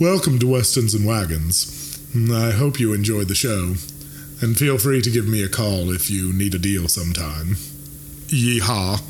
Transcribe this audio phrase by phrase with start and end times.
[0.00, 2.00] Welcome to Westerns and Wagons.
[2.14, 3.74] I hope you enjoy the show,
[4.40, 7.56] and feel free to give me a call if you need a deal sometime.
[8.28, 9.00] Yeehaw.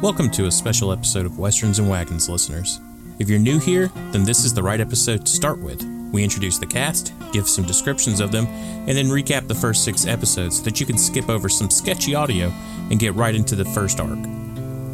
[0.00, 2.78] Welcome to a special episode of Westerns and Wagons, listeners.
[3.18, 5.82] If you're new here, then this is the right episode to start with.
[6.12, 10.06] We introduce the cast, give some descriptions of them, and then recap the first six
[10.06, 12.52] episodes so that you can skip over some sketchy audio
[12.92, 14.22] and get right into the first arc.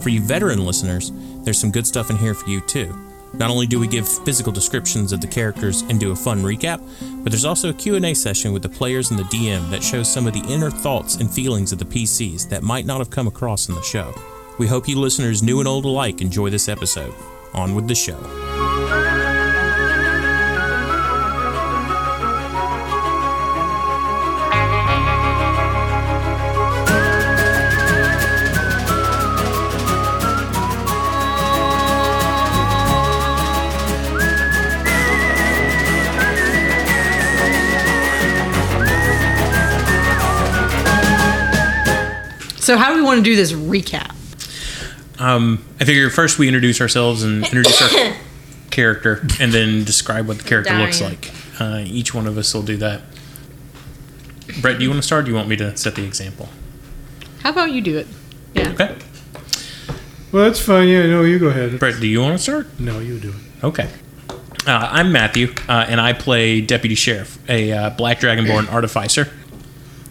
[0.00, 1.12] For you veteran listeners,
[1.44, 3.11] there's some good stuff in here for you too.
[3.34, 6.80] Not only do we give physical descriptions of the characters and do a fun recap,
[7.22, 10.26] but there's also a Q&A session with the players and the DM that shows some
[10.26, 13.68] of the inner thoughts and feelings of the PCs that might not have come across
[13.68, 14.14] in the show.
[14.58, 17.14] We hope you listeners, new and old alike, enjoy this episode.
[17.54, 19.11] On with the show.
[42.72, 44.14] So, how do we want to do this recap?
[45.20, 48.16] Um, I figure first we introduce ourselves and introduce our
[48.70, 51.30] character, and then describe what the character looks like.
[51.60, 53.02] Uh, each one of us will do that.
[54.62, 55.20] Brett, do you want to start?
[55.20, 56.48] Or do you want me to set the example?
[57.42, 58.06] How about you do it?
[58.54, 58.70] Yeah.
[58.70, 58.96] Okay.
[60.32, 60.88] Well, that's fine.
[60.88, 61.78] Yeah, no, you go ahead.
[61.78, 62.80] Brett, do you want to start?
[62.80, 63.64] No, you do it.
[63.64, 63.90] Okay.
[64.66, 69.28] Uh, I'm Matthew, uh, and I play Deputy Sheriff, a uh, Black Dragonborn artificer.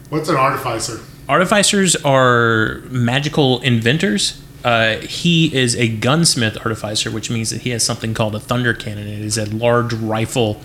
[0.10, 1.00] What's an artificer?
[1.32, 4.44] Artificers are magical inventors.
[4.66, 8.74] Uh, he is a gunsmith artificer, which means that he has something called a thunder
[8.74, 9.08] cannon.
[9.08, 10.60] It is a large rifle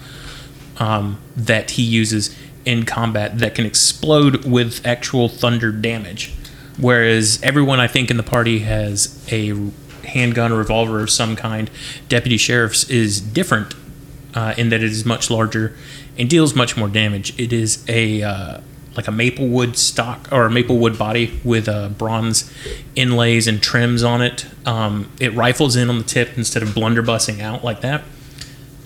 [0.78, 6.34] um, that he uses in combat that can explode with actual thunder damage.
[6.78, 9.55] Whereas everyone, I think, in the party has a
[10.05, 11.70] handgun revolver of some kind.
[12.08, 13.77] Deputy Sheriff's is different
[14.34, 15.77] uh, in that it is much larger
[16.19, 17.39] and deals much more damage.
[17.39, 18.61] It is a uh,
[18.97, 22.52] like a maple wood stock or a maple wood body with uh, bronze
[22.95, 24.46] inlays and trims on it.
[24.64, 28.02] Um, it rifles in on the tip instead of blunderbussing out like that,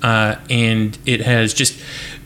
[0.02, 1.80] uh, and it has just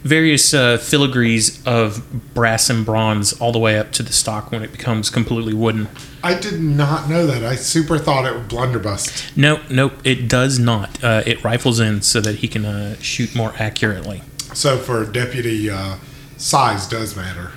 [0.05, 4.63] various uh, filigrees of brass and bronze all the way up to the stock when
[4.63, 5.89] it becomes completely wooden.
[6.23, 7.43] I did not know that.
[7.43, 9.37] I super thought it would blunderbust.
[9.37, 11.03] No, nope, it does not.
[11.03, 14.23] Uh, it rifles in so that he can uh, shoot more accurately.
[14.53, 15.97] So for deputy, uh,
[16.37, 17.53] size does matter.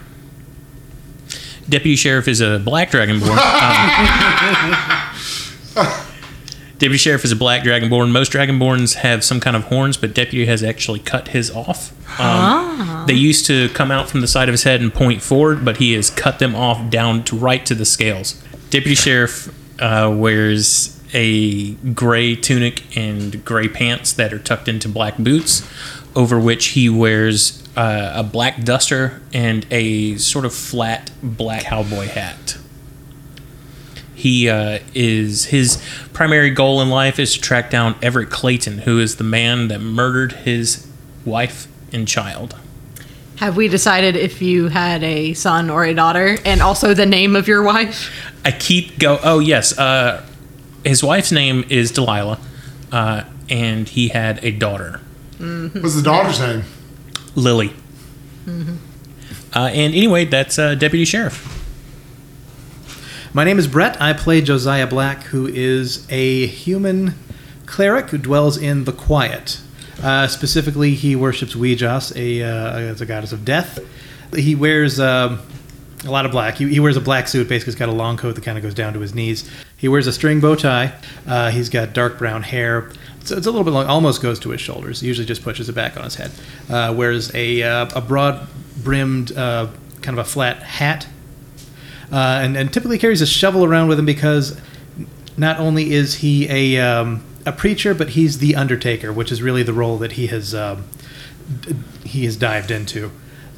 [1.70, 3.38] Deputy Sheriff is a black dragonborn.
[5.78, 6.04] Um,
[6.80, 8.12] Deputy Sheriff is a black dragonborn.
[8.12, 11.92] Most dragonborns have some kind of horns, but Deputy has actually cut his off.
[12.20, 15.66] Um, They used to come out from the side of his head and point forward,
[15.66, 18.34] but he has cut them off down to right to the scales.
[18.70, 19.50] Deputy Sheriff
[19.82, 25.68] uh, wears a gray tunic and gray pants that are tucked into black boots,
[26.16, 32.08] over which he wears uh, a black duster and a sort of flat black cowboy
[32.08, 32.58] hat.
[34.16, 39.00] He uh, is his primary goal in life is to track down Everett Clayton, who
[39.00, 40.88] is the man that murdered his
[41.24, 42.56] wife and child.
[43.38, 47.36] Have we decided if you had a son or a daughter, and also the name
[47.36, 48.12] of your wife?
[48.44, 49.20] I keep go.
[49.24, 50.26] Oh yes, uh,
[50.84, 52.40] his wife's name is Delilah,
[52.92, 55.02] uh, and he had a daughter,
[55.38, 56.64] What's the daughter's name?
[57.38, 57.74] Lily.
[59.56, 61.54] Uh, and anyway, that's uh, Deputy Sheriff.
[63.32, 64.02] My name is Brett.
[64.02, 67.14] I play Josiah Black, who is a human
[67.68, 69.62] cleric who dwells in the Quiet.
[70.02, 73.80] Uh, specifically, he worships Weejas, a, uh, a goddess of death.
[74.36, 75.40] He wears um,
[76.06, 76.56] a lot of black.
[76.56, 77.48] He, he wears a black suit.
[77.48, 79.50] Basically, he's got a long coat that kind of goes down to his knees.
[79.76, 80.94] He wears a string bow tie.
[81.28, 82.92] Uh, he's got dark brown hair.
[83.28, 85.02] So it's a little bit long, almost goes to his shoulders.
[85.02, 86.32] He usually just pushes it back on his head.
[86.70, 88.48] Uh, wears a, uh, a broad
[88.84, 89.68] brimmed, uh,
[90.02, 91.08] kind of a flat hat
[92.12, 94.60] uh, and, and typically carries a shovel around with him because
[95.36, 99.64] not only is he a um, a preacher, but he's the undertaker, which is really
[99.64, 100.86] the role that he has um,
[101.62, 103.12] d- he has dived into.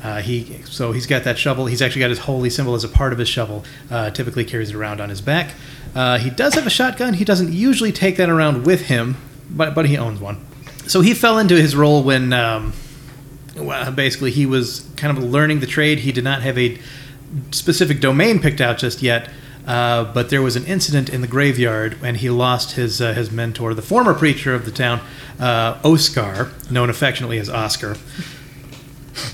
[0.03, 1.67] Uh, he so he's got that shovel.
[1.67, 3.63] He's actually got his holy symbol as a part of his shovel.
[3.91, 5.53] Uh, typically carries it around on his back.
[5.93, 7.15] Uh, he does have a shotgun.
[7.15, 9.17] He doesn't usually take that around with him,
[9.49, 10.45] but but he owns one.
[10.87, 12.33] So he fell into his role when.
[12.33, 12.73] Um,
[13.55, 15.99] well, basically, he was kind of learning the trade.
[15.99, 16.77] He did not have a
[17.51, 19.29] specific domain picked out just yet,
[19.67, 23.31] uh, but there was an incident in the graveyard and he lost his uh, his
[23.31, 25.01] mentor, the former preacher of the town,
[25.39, 27.95] uh, Oscar, known affectionately as Oscar.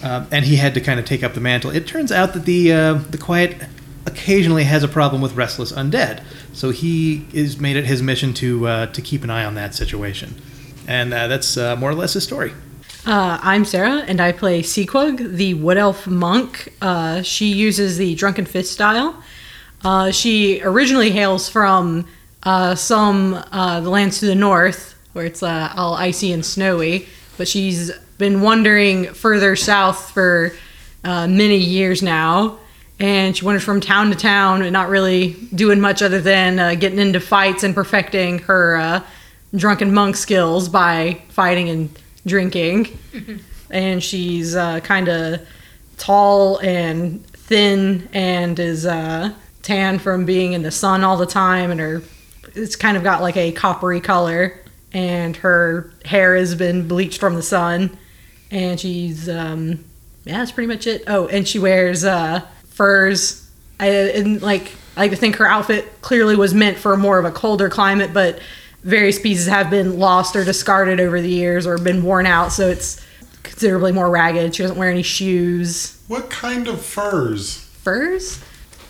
[0.04, 1.70] Uh, and he had to kind of take up the mantle.
[1.70, 3.56] It turns out that the uh, the quiet
[4.06, 6.24] occasionally has a problem with restless undead,
[6.54, 9.74] so he is made it his mission to uh, to keep an eye on that
[9.76, 10.36] situation.
[10.88, 12.54] And uh, that's uh, more or less his story.
[13.06, 16.74] Uh, I'm Sarah, and I play Sequog, the Wood Elf monk.
[16.82, 19.22] Uh, she uses the Drunken Fist style.
[19.84, 22.08] Uh, she originally hails from
[22.76, 27.08] some the lands to the north, where it's all icy and snowy.
[27.38, 30.54] But she's been wandering further south for
[31.04, 32.58] many years now,
[33.00, 36.76] and she wanders from town to town, and not really doing much other than uh,
[36.76, 39.04] getting into fights and perfecting her uh,
[39.56, 42.98] drunken monk skills by fighting and drinking.
[43.70, 45.46] and she's uh, kind of
[45.98, 49.32] tall and thin and is uh,
[49.62, 52.02] tan from being in the sun all the time and her
[52.56, 54.62] it's kind of got like a coppery color.
[54.94, 57.98] And her hair has been bleached from the sun.
[58.50, 59.84] And she's um
[60.24, 61.04] yeah that's pretty much it.
[61.08, 62.42] Oh and she wears uh
[62.76, 63.42] furs.
[63.80, 67.26] I, and like i like to think her outfit clearly was meant for more of
[67.26, 68.40] a colder climate but
[68.84, 72.70] various pieces have been lost or discarded over the years or been worn out so
[72.70, 73.06] it's
[73.44, 74.56] considerably more ragged.
[74.56, 76.02] She doesn't wear any shoes.
[76.08, 77.58] What kind of furs?
[77.84, 78.40] furs?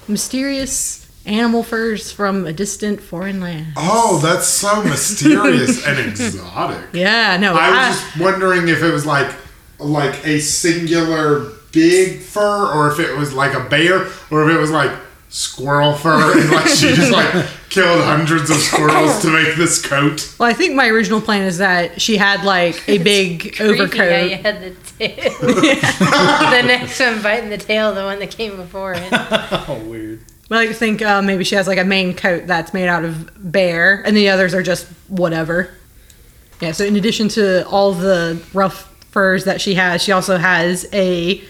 [0.07, 3.73] Mysterious animal furs from a distant foreign land.
[3.75, 6.89] Oh, that's so mysterious and exotic.
[6.93, 9.33] yeah no I I- was just wondering if it was like
[9.79, 14.60] like a singular big fur or if it was like a bear or if it
[14.60, 14.92] was like
[15.30, 20.33] squirrel fur and like she just like killed hundreds of squirrels to make this coat.
[20.39, 23.66] Well, I think my original plan is that she had like a big Creepy how
[23.66, 24.31] you overcoat.
[24.31, 25.39] had the tail.
[25.42, 29.10] the next one biting the tail, the one that came before it.
[29.12, 30.21] Oh, weird.
[30.50, 33.30] Well, I think uh, maybe she has like a main coat that's made out of
[33.51, 35.71] bear, and the others are just whatever.
[36.62, 36.71] Yeah.
[36.71, 41.44] So in addition to all the rough furs that she has, she also has a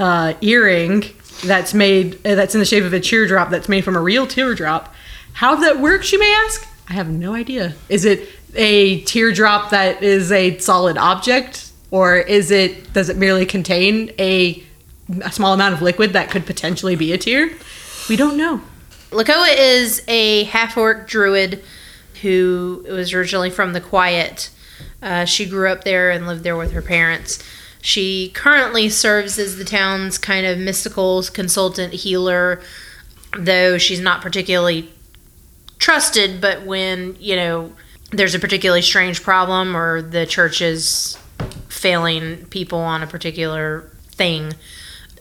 [0.00, 1.04] uh, earring
[1.44, 4.26] that's made uh, that's in the shape of a teardrop that's made from a real
[4.26, 4.94] teardrop.
[5.34, 6.66] How that works, you may ask.
[6.88, 7.74] I have no idea.
[7.88, 13.44] Is it a teardrop that is a solid object, or is it does it merely
[13.44, 14.64] contain a,
[15.22, 17.50] a small amount of liquid that could potentially be a tear?
[18.08, 18.62] We don't know.
[19.10, 21.62] Lakoa is a half orc druid
[22.22, 24.50] who was originally from the Quiet.
[25.02, 27.42] Uh, she grew up there and lived there with her parents.
[27.82, 32.60] She currently serves as the town's kind of mystical consultant healer,
[33.38, 34.90] though she's not particularly
[35.78, 36.40] trusted.
[36.40, 37.72] But when, you know,
[38.10, 41.16] there's a particularly strange problem or the church is
[41.68, 44.52] failing people on a particular thing,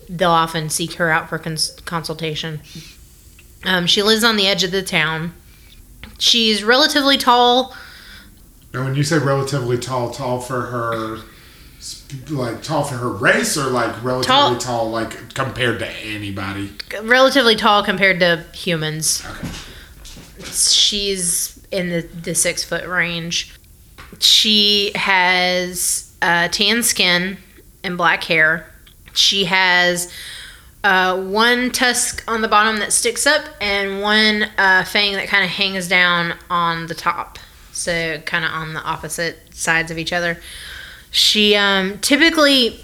[0.09, 2.59] they'll often seek her out for cons- consultation.
[3.63, 5.33] Um, she lives on the edge of the town.
[6.17, 7.75] She's relatively tall.
[8.73, 11.19] And when you say relatively tall, tall for her
[12.29, 16.71] like tall for her race or like relatively Tall- tall, like compared to anybody.
[17.03, 19.23] relatively tall compared to humans.
[19.29, 19.49] Okay.
[20.45, 23.53] She's in the, the six foot range.
[24.19, 27.37] She has uh, tan skin
[27.83, 28.65] and black hair.
[29.13, 30.11] She has
[30.83, 35.43] uh, one tusk on the bottom that sticks up and one uh, fang that kind
[35.43, 37.37] of hangs down on the top.
[37.71, 40.37] So, kind of on the opposite sides of each other.
[41.11, 42.79] She um, typically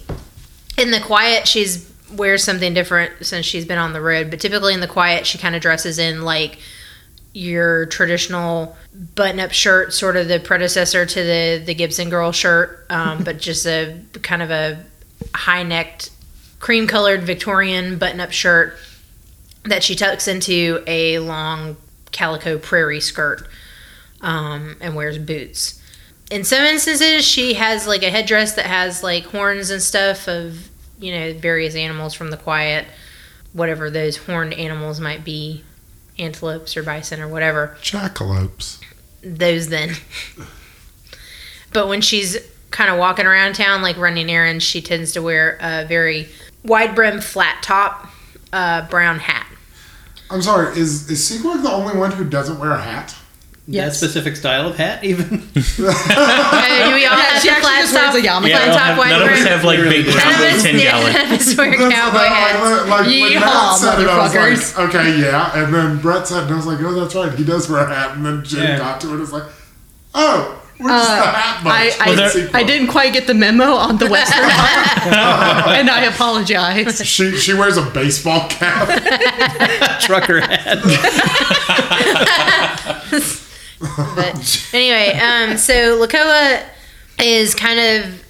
[0.78, 4.74] in the quiet she's wears something different since she's been on the road but typically
[4.74, 6.60] in the quiet she kind of dresses in like
[7.34, 8.76] your traditional
[9.16, 13.66] button-up shirt sort of the predecessor to the the gibson girl shirt um, but just
[13.66, 14.82] a kind of a
[15.34, 16.12] high-necked
[16.60, 18.78] cream colored victorian button-up shirt
[19.64, 21.76] that she tucks into a long
[22.12, 23.48] calico prairie skirt
[24.22, 25.82] um, and wears boots
[26.32, 30.70] in some instances she has like a headdress that has like horns and stuff of
[31.00, 32.86] you know various animals from the quiet
[33.54, 35.64] whatever those horned animals might be
[36.18, 38.80] antelopes or bison or whatever Jackalopes.
[39.22, 39.92] those then
[41.74, 42.38] but when she's
[42.72, 46.28] kind of walking around town like running errands she tends to wear a very
[46.64, 48.10] wide brim flat top
[48.54, 49.48] uh, brown hat
[50.30, 53.16] I'm sorry, is is Sequog the only one who doesn't wear a hat?
[53.68, 55.26] That specific style of hat, even.
[55.58, 58.50] Uh, we all have she the actually flat just top, wears a yarmulke.
[58.50, 60.56] Yeah, flat top have- none of us have like big None of None of Bravo
[60.56, 61.14] us- 10 gallon.
[61.14, 64.10] none of us wear cowboy hats like, like, when Yeehaw, Matt said it, I
[64.54, 65.64] was like, okay, yeah.
[65.64, 67.34] And then Brett said, and I was like, oh, that's right.
[67.34, 68.16] He does wear a hat.
[68.16, 68.78] And then Jim Yeah.
[68.78, 69.22] got to it.
[69.22, 69.44] It's like,
[70.14, 71.76] oh, we're just Uh, the hat bunch.
[72.00, 75.90] I, I, Well, there- I didn't quite get the memo on the Western part, and
[75.90, 77.02] I apologize.
[77.06, 78.90] She she wears a baseball cap.
[80.02, 80.80] Trucker hat.
[84.16, 86.64] But anyway, um, so Lakoa
[87.22, 88.24] is kind of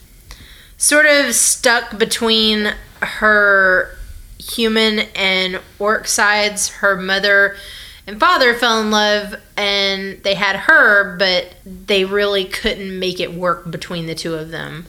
[0.78, 3.90] sort of stuck between her
[4.40, 6.70] human and orc sides.
[6.70, 7.56] Her mother
[8.08, 13.34] and father fell in love and they had her, but they really couldn't make it
[13.34, 14.86] work between the two of them.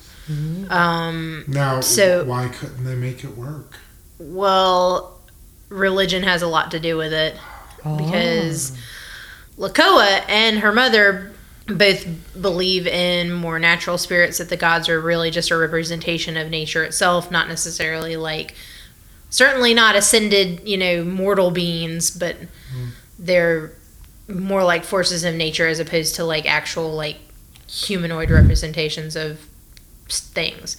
[0.71, 3.75] Um, Now, So- why couldn't they make it work?
[4.19, 5.13] well,
[5.69, 7.37] religion has a lot to do with it
[7.97, 8.73] because
[9.59, 11.33] Lakoa and her mother
[11.67, 12.07] both
[12.41, 16.85] believe in more natural spirits that the gods are really just a representation of nature
[16.85, 18.55] itself, not necessarily like
[19.31, 22.37] certainly not ascended, you know, mortal beings, but
[23.19, 23.73] they're
[24.29, 27.17] more like forces of nature as opposed to like actual like
[27.69, 29.41] humanoid representations of
[30.09, 30.77] things.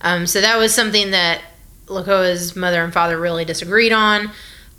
[0.00, 1.42] Um, so that was something that
[1.86, 4.30] Lakoa's mother and father really disagreed on.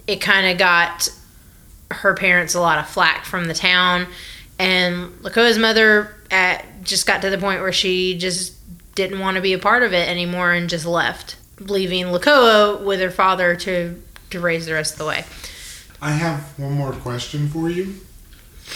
[0.08, 1.10] It kind of got
[1.92, 4.08] her parents a lot of flack from the town,
[4.60, 8.54] and Lakoa's mother at, just got to the point where she just
[8.96, 13.00] didn't want to be a part of it anymore and just left, leaving Lakoa with
[13.00, 15.24] her father to to raise the rest of the way.
[16.02, 17.96] I have one more question for you.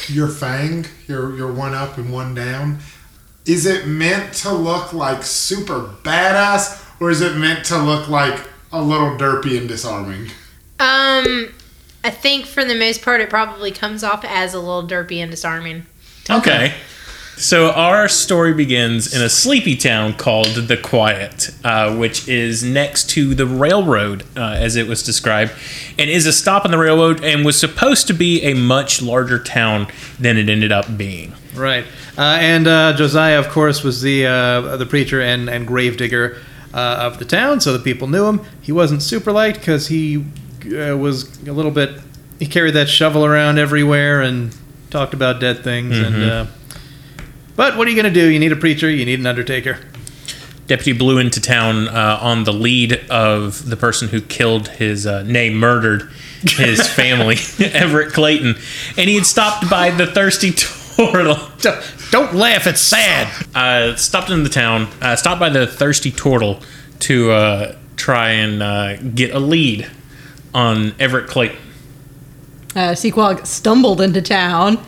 [0.08, 2.80] Your fang, your your one up and one down,
[3.46, 8.48] is it meant to look like super badass, or is it meant to look like
[8.72, 10.30] a little derpy and disarming?
[10.80, 11.53] Um,
[12.03, 15.29] I think for the most part, it probably comes off as a little derpy and
[15.29, 15.86] disarming.
[16.29, 16.74] Okay.
[17.38, 23.10] So our story begins in a sleepy town called The Quiet, uh, which is next
[23.12, 25.51] to the railroad, uh, as it was described,
[25.98, 29.39] and is a stop on the railroad and was supposed to be a much larger
[29.39, 29.88] town
[30.20, 31.34] than it ended up being.
[31.55, 31.86] Right.
[32.17, 36.38] Uh, and uh, Josiah, of course, was the uh, the preacher and, and gravedigger
[36.74, 38.41] uh, of the town, so the people knew him.
[38.62, 40.24] He wasn't super liked because he
[40.65, 42.00] uh, was a little bit.
[42.39, 44.56] He carried that shovel around everywhere and
[44.89, 45.98] talked about dead things.
[45.98, 46.46] And uh,
[47.56, 48.27] but what are you going to do?
[48.27, 48.89] You need a preacher.
[48.89, 49.77] You need an undertaker.
[50.68, 55.22] Deputy blew into town uh, on the lead of the person who killed his, uh,
[55.24, 56.10] nay, murdered
[56.44, 57.36] his family,
[57.74, 58.56] Everett Clayton,
[58.98, 61.36] and he had stopped by the Thirsty Turtle.
[61.60, 62.68] Don't, don't laugh.
[62.68, 63.27] It's sad.
[63.56, 66.62] uh, stopped in the town, uh, stopped by the Thirsty Turtle
[67.00, 69.89] to uh, try and uh, get a lead
[70.53, 71.58] on Everett Clayton.
[72.75, 74.81] Uh, Sequog stumbled into town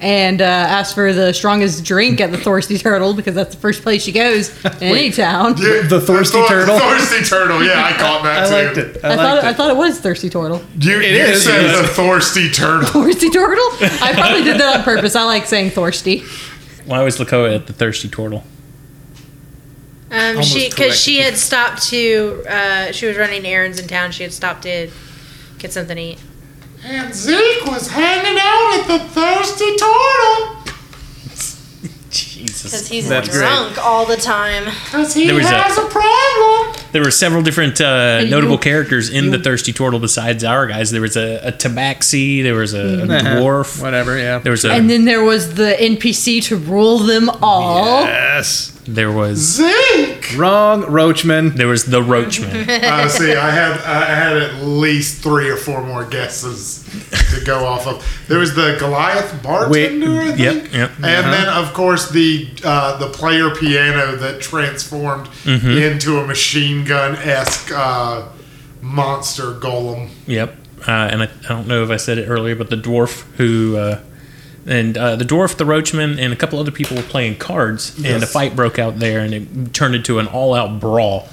[0.00, 3.82] and uh, asked for the strongest drink at the Thirsty Turtle because that's the first
[3.82, 5.54] place she goes in any town.
[5.56, 6.78] The thirsty Thor- turtle?
[6.78, 7.62] Thirsty turtle.
[7.64, 8.66] Yeah, I caught that I too.
[8.66, 9.04] liked it.
[9.04, 9.44] I, I, liked thought it.
[9.44, 10.62] I thought it was Thirsty Turtle.
[10.78, 11.80] You, It you is, said it is.
[11.82, 12.88] the thirsty turtle.
[12.88, 13.64] Thirsty Turtle?
[14.00, 15.16] I probably did that on purpose.
[15.16, 16.22] I like saying thirsty.
[16.86, 18.44] Why was Lakoa at the Thirsty Turtle?
[20.10, 24.10] Um, she because she had stopped to uh, she was running errands in town.
[24.12, 24.90] She had stopped to
[25.58, 26.18] get something to eat.
[26.84, 30.56] And Zeke was hanging out at the thirsty turtle
[31.24, 31.56] Because
[32.10, 32.88] Jesus.
[32.88, 33.40] he's That's great.
[33.40, 34.64] drunk all the time.
[34.64, 36.76] because he There was a- has a problem.
[36.92, 40.90] There were several different uh, you- notable characters in the Thirsty Turtle besides our guys.
[40.90, 44.16] There was a, a tabaxi, there was a, a dwarf, Whatever.
[44.16, 44.38] Yeah.
[44.38, 48.04] there was a And then there was the NPC to rule them all.
[48.04, 48.72] yes.
[48.94, 50.34] There was Zeke.
[50.36, 51.54] Wrong, Roachman.
[51.56, 52.66] there was the Roachman.
[52.88, 56.84] Uh, see, I had I had at least three or four more guesses
[57.34, 58.24] to go off of.
[58.28, 60.38] There was the Goliath bartender, I think.
[60.38, 60.90] yep, yep.
[60.96, 65.68] And then, of course, the uh, the player piano that transformed Mm-hmm.
[65.70, 68.26] into a machine gun esque uh,
[68.82, 70.10] monster golem.
[70.26, 70.54] Yep.
[70.86, 73.76] Uh, and I, I don't know if I said it earlier, but the dwarf who.
[74.68, 78.22] And uh, the dwarf, the roachman, and a couple other people were playing cards, and
[78.22, 81.28] a fight broke out there, and it turned into an all-out brawl.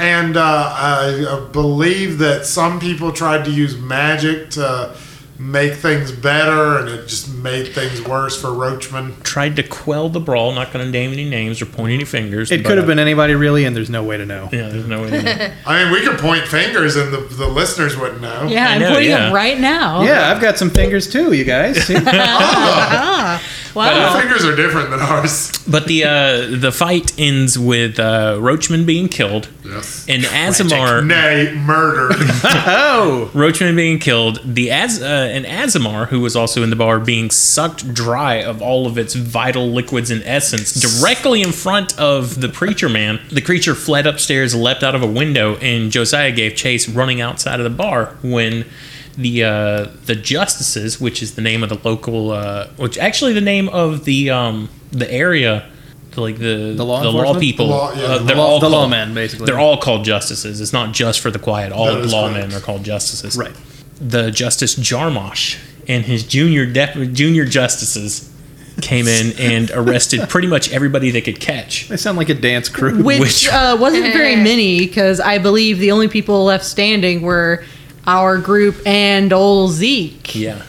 [0.00, 4.94] And uh, I believe that some people tried to use magic to
[5.38, 9.20] make things better, and it just made things worse for Roachman.
[9.22, 10.52] Tried to quell the brawl.
[10.52, 12.50] Not going to name any names or point any fingers.
[12.50, 14.48] It but, could have been anybody really, and there's no way to know.
[14.52, 15.10] Yeah, there's no way.
[15.10, 15.52] To know.
[15.66, 18.46] I mean, we could point fingers, and the, the listeners wouldn't know.
[18.48, 19.18] Yeah, I I'm know, putting yeah.
[19.26, 20.02] them right now.
[20.02, 21.90] Yeah, I've got some fingers too, you guys.
[21.90, 23.42] Ah,
[23.78, 24.12] wow.
[24.12, 25.52] Their fingers are different than ours.
[25.66, 30.06] But the uh, the fight ends with uh, Roachman being killed Yes.
[30.08, 32.16] and Azamar Nay, murdered.
[32.44, 34.40] oh, Roachman being killed.
[34.44, 38.60] The Az uh, and Azamar, who was also in the bar, being sucked dry of
[38.62, 43.20] all of its vital liquids and essence directly in front of the preacher man.
[43.30, 47.60] The creature fled upstairs, leapt out of a window, and Josiah gave chase, running outside
[47.60, 48.64] of the bar when.
[49.18, 53.40] The uh, the justices, which is the name of the local, uh, which actually the
[53.40, 55.68] name of the um, the area,
[56.12, 57.40] the, like the The law enforcement?
[57.40, 59.46] people, The law- yeah, uh, the they're law- all the called- lawmen, basically.
[59.46, 60.60] They're all called justices.
[60.60, 61.72] It's not just for the quiet.
[61.72, 62.54] All That is lawmen correct.
[62.54, 63.36] are called justices.
[63.36, 63.52] right.
[64.00, 65.58] The Justice Jarmosh
[65.88, 68.30] and his junior dep- junior justices
[68.80, 71.88] came in and arrested pretty much everybody they could catch.
[71.88, 73.02] They sound like a dance crew.
[73.02, 77.64] Which, Which- uh, wasn't very many because I believe the only people left standing were
[78.08, 80.34] our group and old Zeke.
[80.34, 80.62] Yeah.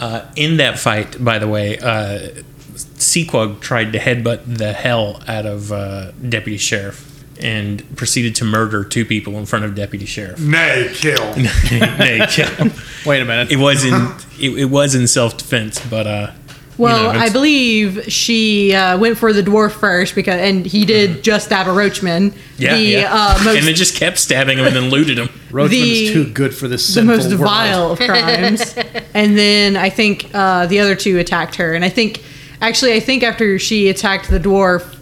[0.00, 2.42] Uh, in that fight, by the way, uh,
[2.74, 7.04] Sequog tried to headbutt the hell out of uh, Deputy Sheriff
[7.40, 10.40] and proceeded to murder two people in front of Deputy Sheriff.
[10.40, 11.36] Nay, kill.
[11.70, 12.70] Nay, kill.
[13.06, 13.52] Wait a minute.
[13.52, 13.94] It was in
[14.40, 16.32] it, it was in self defense, but uh,
[16.78, 21.22] Well, know, I believe she uh, went for the dwarf first because, and he did
[21.24, 22.30] just stab a roachman.
[22.30, 22.62] Mm-hmm.
[22.62, 23.12] yeah, the yeah.
[23.12, 25.28] Uh, most and then just kept stabbing him and then looted him.
[25.50, 27.40] Roachman the- is too good for this the sinful most world.
[27.40, 28.74] vile of crimes.
[29.14, 31.74] and then I think uh, the other two attacked her.
[31.74, 32.22] And I think,
[32.60, 34.96] actually, I think after she attacked the dwarf,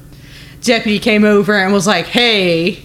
[0.63, 2.83] deputy came over and was like, "Hey,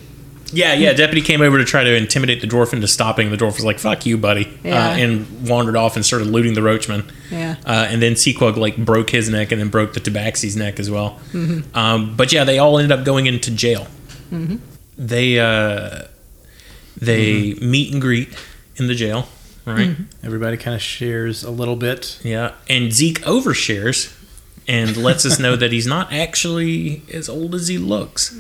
[0.54, 0.94] Yeah, yeah.
[0.94, 3.30] Deputy came over to try to intimidate the dwarf into stopping.
[3.32, 4.90] The dwarf was like, "Fuck you, buddy," Yeah.
[4.90, 7.04] uh, and wandered off and started looting the roachman.
[7.30, 7.56] Yeah.
[7.66, 10.90] Uh, and then Sequog like broke his neck and then broke the Tabaxi's neck as
[10.92, 11.20] well.
[11.74, 13.88] Um, but yeah, they all ended up going into jail.
[14.98, 16.04] They uh,
[17.00, 18.30] they meet and greet
[18.76, 19.28] in the jail,
[19.66, 19.96] right?
[20.24, 22.20] Everybody kind of shares a little bit.
[22.24, 24.14] Yeah, and Zeke overshares
[24.68, 28.36] and lets us know that he's not actually as old as he looks.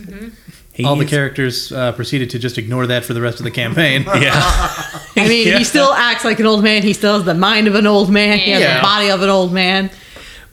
[0.81, 3.51] He All the characters uh, proceeded to just ignore that for the rest of the
[3.51, 4.03] campaign.
[4.21, 4.31] Yeah.
[4.33, 5.57] I mean, Yeah.
[5.59, 6.81] he still acts like an old man.
[6.81, 8.39] He still has the mind of an old man.
[8.39, 8.77] He has Yeah.
[8.77, 9.91] the body of an old man.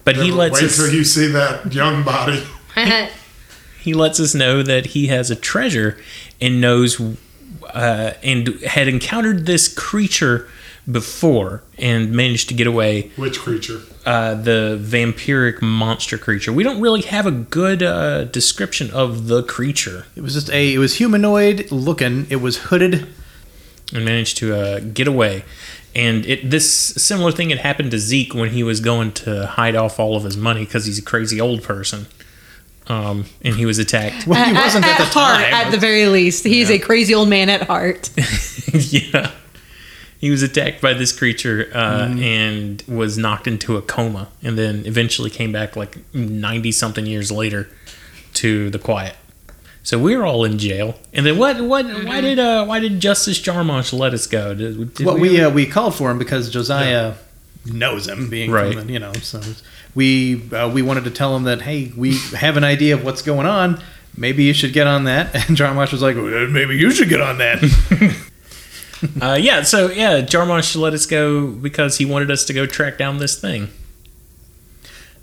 [0.03, 2.43] But he lets Wait us till you see that young body.
[3.81, 5.97] he lets us know that he has a treasure
[6.39, 7.01] and knows
[7.73, 10.47] uh, and had encountered this creature
[10.91, 13.81] before and managed to get away Which creature?
[14.05, 19.43] uh, the vampiric monster creature we don't really have a good uh, description of the
[19.43, 20.73] creature It was just a.
[20.73, 22.25] It was humanoid looking.
[22.29, 23.07] It was hooded.
[23.93, 25.43] and managed to uh, get away
[25.95, 29.75] and it this similar thing had happened to Zeke when he was going to hide
[29.75, 32.05] off all of his money because he's a crazy old person
[32.87, 35.53] um, and he was attacked Well, he wasn't at, at, the heart, time.
[35.53, 36.43] at the very least.
[36.43, 38.09] He's a crazy old man at heart.
[38.73, 39.31] yeah.
[40.19, 44.85] He was attacked by this creature uh, and was knocked into a coma, and then
[44.85, 47.69] eventually came back like ninety something years later
[48.35, 49.15] to the quiet.
[49.81, 51.61] So we were all in jail, and then what?
[51.61, 51.85] What?
[51.85, 54.53] Why did uh, Why did Justice Jarmonch let us go?
[54.53, 57.13] Did, did Well, we uh, we called for him because Josiah
[57.65, 58.73] knows him, being Right.
[58.75, 59.13] from the, you know.
[59.13, 59.41] So
[59.95, 63.21] we uh, we wanted to tell him that hey, we have an idea of what's
[63.21, 63.81] going on.
[64.17, 65.33] Maybe you should get on that.
[65.49, 67.59] And Marsh was like, well, maybe you should get on that.
[69.21, 69.63] uh, yeah.
[69.63, 73.39] So yeah, Jarmonch let us go because he wanted us to go track down this
[73.39, 73.69] thing.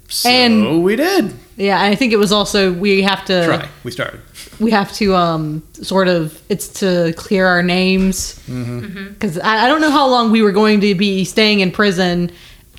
[0.09, 3.69] so And- we did Yeah, I think it was also we have to try.
[3.85, 4.21] We started.
[4.61, 9.81] we have to um sort of it's to clear our names because I, I don't
[9.81, 12.31] know how long we were going to be staying in prison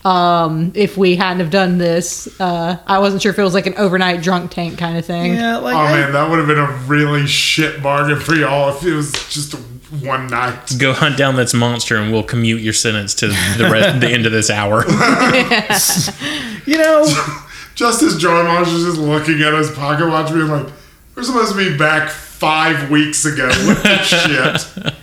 [0.05, 3.65] um if we hadn't have done this uh i wasn't sure if it was like
[3.65, 6.47] an overnight drunk tank kind of thing Yeah, like Oh I- man, that would have
[6.47, 9.57] been a really shit bargain for y'all if it was just a,
[9.91, 10.73] one night.
[10.77, 14.25] Go hunt down this monster, and we'll commute your sentence to the rest, the end
[14.25, 14.83] of this hour.
[16.65, 17.05] you know,
[17.75, 20.67] Justice Jarmonch is just looking at his pocket watch, being like,
[21.15, 23.47] "We're supposed to be back five weeks ago.
[23.47, 24.93] What the shit?"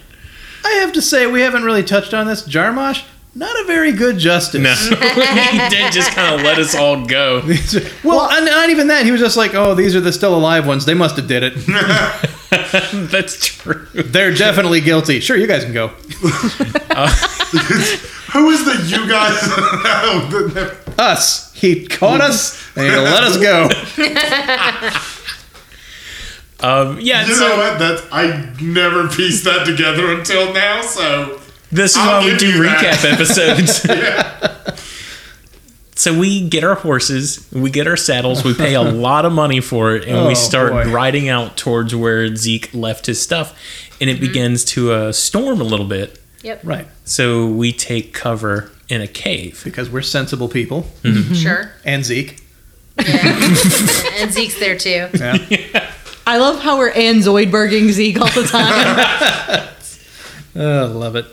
[0.66, 2.42] I have to say we haven't really touched on this.
[2.46, 4.60] Jarmosh, not a very good justice.
[4.62, 7.42] No, he did just kind of let us all go.
[8.04, 9.04] well, and not even that.
[9.04, 10.84] He was just like, "Oh, these are the still alive ones.
[10.84, 11.54] They must have did it.
[13.10, 13.86] That's true.
[13.94, 15.20] They're definitely guilty.
[15.20, 15.88] Sure, you guys can go.
[18.32, 19.42] Who is the you guys?
[19.84, 21.52] No, the- the- Us.
[21.54, 23.68] He caught us and he let us go.
[26.60, 27.78] Um, yeah, you so know what?
[27.78, 30.80] That's I never pieced that together until now.
[30.82, 31.40] So
[31.74, 32.78] this is I'll why we do you that.
[33.00, 34.80] recap episodes.
[35.96, 39.60] so we get our horses, we get our saddles, we pay a lot of money
[39.60, 40.90] for it, and Oh, we start boy.
[40.92, 43.58] riding out towards where Zeke left his stuff,
[44.00, 46.20] and it begins to uh, storm a little bit.
[46.42, 46.60] Yep.
[46.64, 46.86] Right.
[47.04, 49.62] So we take cover in a cave.
[49.64, 50.82] Because we're sensible people.
[51.02, 51.32] Mm-hmm.
[51.34, 51.72] Sure.
[51.86, 52.42] And Zeke.
[52.98, 53.18] Yeah.
[54.20, 55.08] and Zeke's there too.
[55.14, 55.90] Yeah.
[56.26, 59.68] i love how we're and zoidberging zeke all the time
[60.56, 61.26] Oh, love it.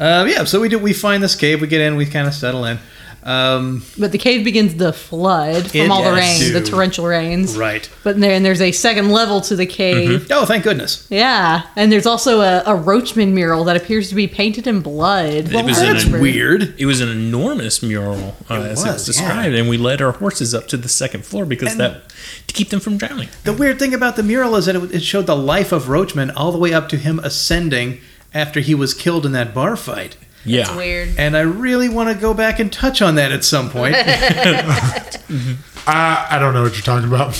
[0.00, 0.78] Uh, yeah, so we do.
[0.78, 1.60] We find this cave.
[1.60, 1.96] We get in.
[1.96, 2.78] We kind of settle in.
[3.22, 7.54] Um, but the cave begins to flood from all the does, rain the torrential rains
[7.54, 7.86] right.
[8.02, 11.06] but then there's a second level to the cave Oh, thank goodness.
[11.10, 15.52] yeah and there's also a, a roachman mural that appears to be painted in blood
[15.52, 16.74] It was in That's a- weird.
[16.80, 20.12] It was an enormous mural, uh, It as was, it's described, and we led our
[20.12, 22.02] horses up to the second floor because And- that
[22.46, 23.28] to keep them from drowning.
[23.44, 26.30] The weird thing about the mural is that it, it showed the life of Roachman
[26.30, 28.00] all the way up to him ascending
[28.32, 30.16] after he was killed in that bar fight.
[30.44, 31.08] Yeah, It's weird.
[31.18, 33.94] And I really want to go back and touch on that at some point.
[33.94, 35.18] I
[35.86, 37.36] I don't know what you're talking about.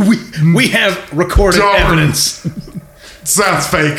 [0.00, 1.80] we, we have recorded Darn.
[1.80, 2.46] evidence.
[3.24, 3.98] Sounds fake.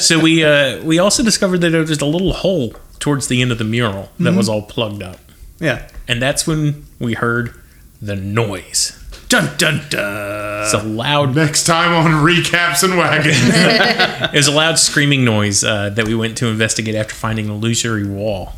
[0.00, 3.52] so we uh, we also discovered that there was a little hole towards the end
[3.52, 5.18] of the mural that was all plugged up.
[5.58, 5.88] Yeah.
[6.08, 7.54] And that's when we heard
[8.02, 9.02] the noise.
[9.28, 10.62] Dun dun dun.
[10.64, 13.36] It's a loud, Next time on Recaps and Wagons.
[14.32, 17.52] it was a loud screaming noise uh, that we went to investigate after finding an
[17.52, 18.52] illusory wall.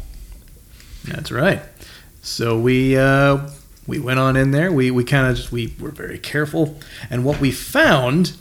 [1.04, 1.62] That's right.
[2.20, 3.48] So we uh,
[3.86, 4.70] we went on in there.
[4.70, 6.78] We we kind of just we were very careful,
[7.08, 8.36] and what we found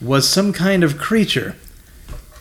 [0.00, 1.54] was some kind of creature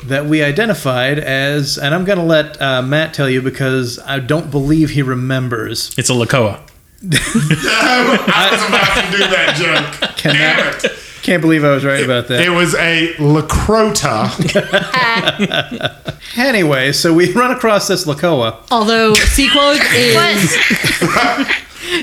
[0.05, 1.77] that we identified as.
[1.77, 5.93] And I'm gonna let uh, Matt tell you because I don't believe he remembers.
[5.97, 6.61] It's a Lakoa.
[7.11, 9.99] I was about to do that joke.
[10.23, 10.91] Damn Cannot, it.
[11.21, 12.41] can't believe I was right about that.
[12.41, 14.27] It was a Leucrotta.
[16.37, 18.61] Anyway, so we run across this Lakoa.
[18.69, 20.55] Although Sequog is
[21.01, 21.47] What?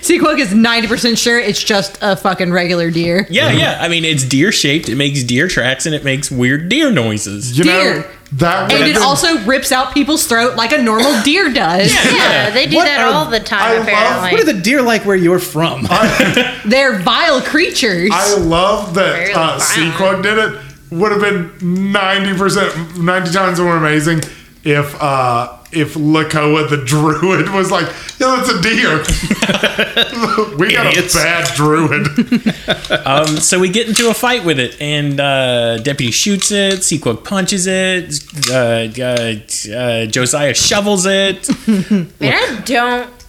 [0.00, 3.26] Sequog is ninety percent sure it's just a fucking regular deer.
[3.30, 3.78] Yeah, yeah.
[3.80, 4.88] I mean, it's deer shaped.
[4.88, 7.58] It makes deer tracks and it makes weird deer noises.
[7.58, 8.10] You know, Deer.
[8.32, 11.92] that And it been, also rips out people's throat like a normal deer does.
[11.94, 14.30] Yeah, they do What that are- all the I time, love- apparently.
[14.32, 15.82] What are the deer like where you're from?
[16.66, 18.10] They're vile creatures.
[18.12, 19.62] I love that Very uh, violent.
[19.62, 20.60] Sequog did it.
[20.90, 21.50] Would have been
[21.92, 24.20] 90%, 90 times more amazing
[24.62, 27.86] if uh, if Lakoa the druid was like,
[28.18, 28.98] yeah, that's a deer.
[30.58, 31.14] we got Idiots.
[31.14, 32.08] a bad druid.
[33.06, 36.80] Um, so we get into a fight with it, and uh, Deputy shoots it.
[36.80, 38.22] Sequog punches it.
[38.50, 41.48] Uh, uh, uh, Josiah shovels it.
[41.68, 43.23] Man, I don't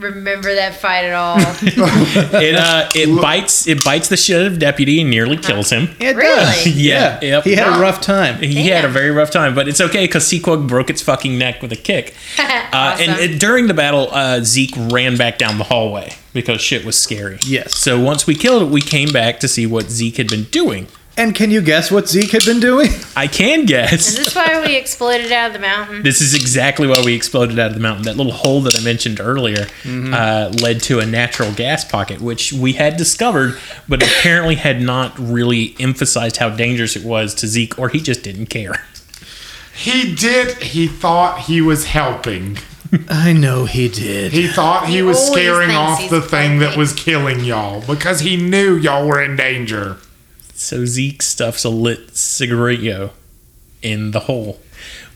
[0.00, 1.36] remember that fight at all.
[2.42, 5.88] It uh, it bites it bites the shit out of Deputy and nearly kills him.
[6.00, 6.34] It Really?
[6.36, 6.66] does.
[6.76, 7.44] Yeah, yep.
[7.44, 8.36] He had a rough time.
[8.42, 11.62] He had a very rough time, but it's okay because Sequog broke its fucking neck
[11.62, 12.14] with a kick.
[12.72, 13.10] Uh, Awesome.
[13.10, 16.98] And it, during the battle, uh, Zeke ran back down the hallway because shit was
[16.98, 17.38] scary.
[17.44, 17.74] Yes.
[17.74, 20.86] So once we killed it, we came back to see what Zeke had been doing.
[21.16, 22.88] And can you guess what Zeke had been doing?
[23.16, 23.92] I can guess.
[23.92, 24.24] Is guess.
[24.26, 26.02] this why we exploded out of the mountain?
[26.02, 28.04] This is exactly why we exploded out of the mountain.
[28.04, 32.52] That little hole that I mentioned earlier uh, led to a natural gas pocket, which
[32.52, 37.78] we had discovered, but apparently had not really emphasized how dangerous it was to Zeke,
[37.78, 38.86] or he just didn't care.
[39.74, 40.62] he did.
[40.62, 42.58] He thought he was helping.
[43.08, 44.32] I know he did.
[44.32, 48.36] He thought he, He was scaring off the thing that was killing y'all because he
[48.36, 49.98] knew y'all were in danger.
[50.60, 53.12] So Zeke stuffs a lit cigarillo
[53.82, 54.60] in the hole.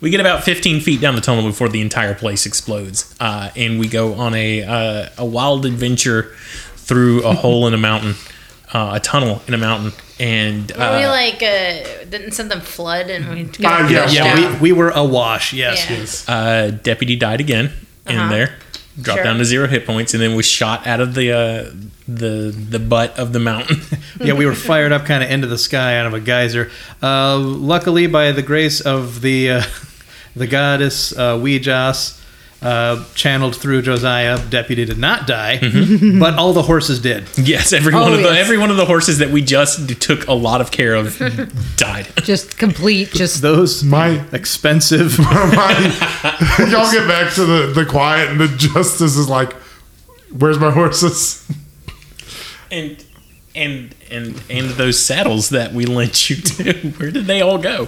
[0.01, 3.79] We get about 15 feet down the tunnel before the entire place explodes, uh, and
[3.79, 6.35] we go on a uh, a wild adventure
[6.77, 8.15] through a hole in a mountain,
[8.73, 13.11] uh, a tunnel in a mountain, and Were we uh, like, uh, didn't something flood
[13.11, 15.89] and we Uh, got yeah, pushed yeah, we, we were awash, yes.
[15.91, 15.97] Yeah.
[15.99, 16.29] Yes.
[16.29, 17.71] uh, deputy died again
[18.07, 18.31] in Uh-huh.
[18.31, 18.59] there,
[19.01, 19.25] dropped Sure.
[19.25, 21.71] down to zero hit points, and then was shot out of the uh,
[22.07, 23.81] the the butt of the mountain.
[24.21, 26.71] Yeah, we were fired up kind of into the sky out of a geyser.
[27.03, 29.63] Uh, luckily, by the grace of the uh,
[30.37, 32.21] the goddess uh, Weejas,
[32.65, 35.59] uh, channeled through Josiah, Deputy did not die,
[36.19, 37.25] but all the horses did.
[37.37, 40.27] yes, every Oh, one of the every one of the horses that we just took
[40.27, 41.17] a lot of care of
[41.77, 42.09] died.
[42.23, 45.19] just complete, just Those My expensive.
[45.21, 49.53] My, y'all get back to the, the quiet, and the justice is like,
[50.33, 51.47] Where's my horses?
[52.71, 53.05] and
[53.55, 57.87] and and and those saddles that we lent you to where did they all go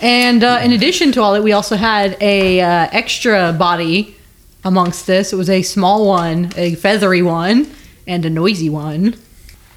[0.00, 4.16] And uh, in addition to all that, we also had a uh, extra body
[4.64, 5.32] amongst this.
[5.32, 7.70] It was a small one, a feathery one,
[8.06, 9.16] and a noisy one.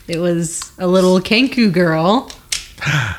[0.08, 2.32] It was a little Kenku girl.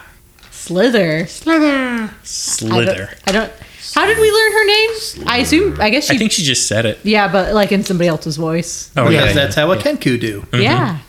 [0.50, 1.26] Slither.
[1.26, 2.14] Slither.
[2.22, 3.52] slither don't, I don't.
[3.94, 4.90] How did we learn her name?
[5.26, 5.80] I assume.
[5.80, 6.14] I guess she.
[6.14, 8.90] i think she just said it yeah, but like in somebody else's voice.
[8.96, 10.46] oh Yes, yeah, that's how a Kenku do.
[10.52, 11.00] Yeah.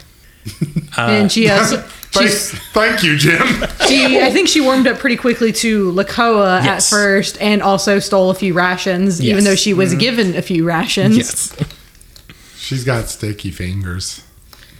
[0.97, 1.77] and she also.
[2.13, 2.29] Thank,
[2.73, 3.39] thank you, Jim.
[3.87, 8.29] She, I think she warmed up pretty quickly to Lakoa at first, and also stole
[8.29, 11.17] a few rations, even though she was given a few rations.
[11.17, 11.55] yes
[12.57, 14.23] She's got sticky fingers.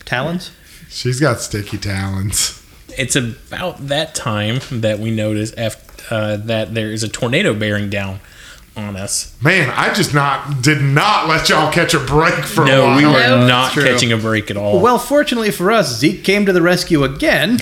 [0.06, 0.52] Talons?
[0.90, 2.64] She's got sticky talons.
[2.98, 7.90] it's about that time that we notice after, uh, that there is a tornado bearing
[7.90, 8.20] down
[8.76, 12.66] on us Man, I just not did not let y'all catch a break for a
[12.66, 12.90] while.
[12.92, 13.48] no we were Nope.
[13.48, 17.04] not catching a break at all Well, fortunately for us, Zeke came to the rescue
[17.04, 17.60] again.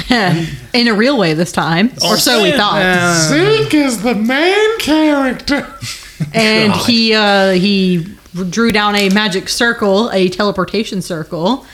[0.10, 2.80] in a real way this time, or so we thought.
[2.80, 5.74] Uh, Zeke is the main character.
[6.32, 8.06] and he uh, he
[8.48, 11.66] drew down a magic circle, a teleportation circle,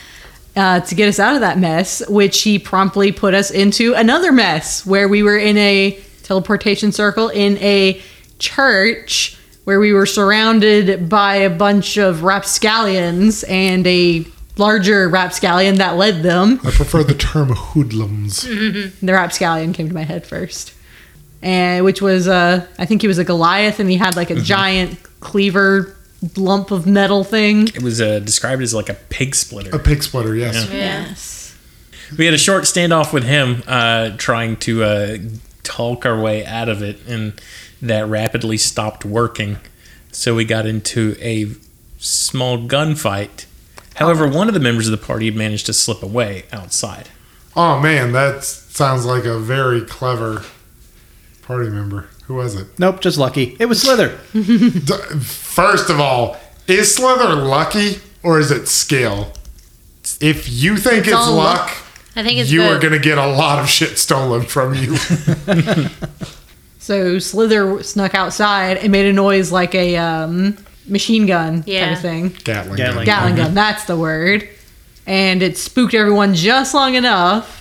[0.57, 2.07] uh, to get us out of that mess.
[2.09, 7.29] Which he promptly put us into another mess where we were in a teleportation circle
[7.29, 8.01] in a
[8.37, 14.25] church where we were surrounded by a bunch of rapscallions and a
[14.59, 16.59] larger rapscallion that led them.
[16.63, 18.43] I prefer the term hoodlums.
[19.01, 20.73] The rapscallion came to my head first.
[21.41, 24.35] and which was uh, I think he was a Goliath, and he had like a
[24.35, 25.95] giant cleaver
[26.35, 27.67] lump of metal thing.
[27.69, 29.73] It was uh, described as like a pig splitter.
[29.75, 30.67] A pig splitter, yes.
[30.69, 30.75] Yeah.
[30.75, 31.55] Yes.
[32.17, 35.17] We had a short standoff with him, uh, trying to uh,
[35.63, 37.39] talk our way out of it, and
[37.81, 39.57] that rapidly stopped working.
[40.11, 41.51] So we got into a
[41.99, 43.45] small gunfight.
[43.99, 47.09] However, one of the members of the party managed to slip away outside.
[47.55, 50.43] Oh man, that sounds like a very clever
[51.41, 52.07] party member.
[52.25, 52.67] Who was it?
[52.79, 53.57] Nope, just lucky.
[53.59, 54.09] It was Slither.
[55.19, 59.33] First of all, is Slither lucky or is it skill?
[60.21, 61.77] If you think it's, all luck, luck.
[62.15, 62.77] I think it's you both.
[62.77, 64.95] are going to get a lot of shit stolen from you.
[66.89, 70.57] So Slither snuck outside and made a noise like a um,
[70.89, 72.29] machine gun kind of thing.
[72.43, 73.05] Gatling, Gatling gun.
[73.05, 74.47] Gatling gun, that's the word.
[75.07, 77.55] And it spooked everyone just long enough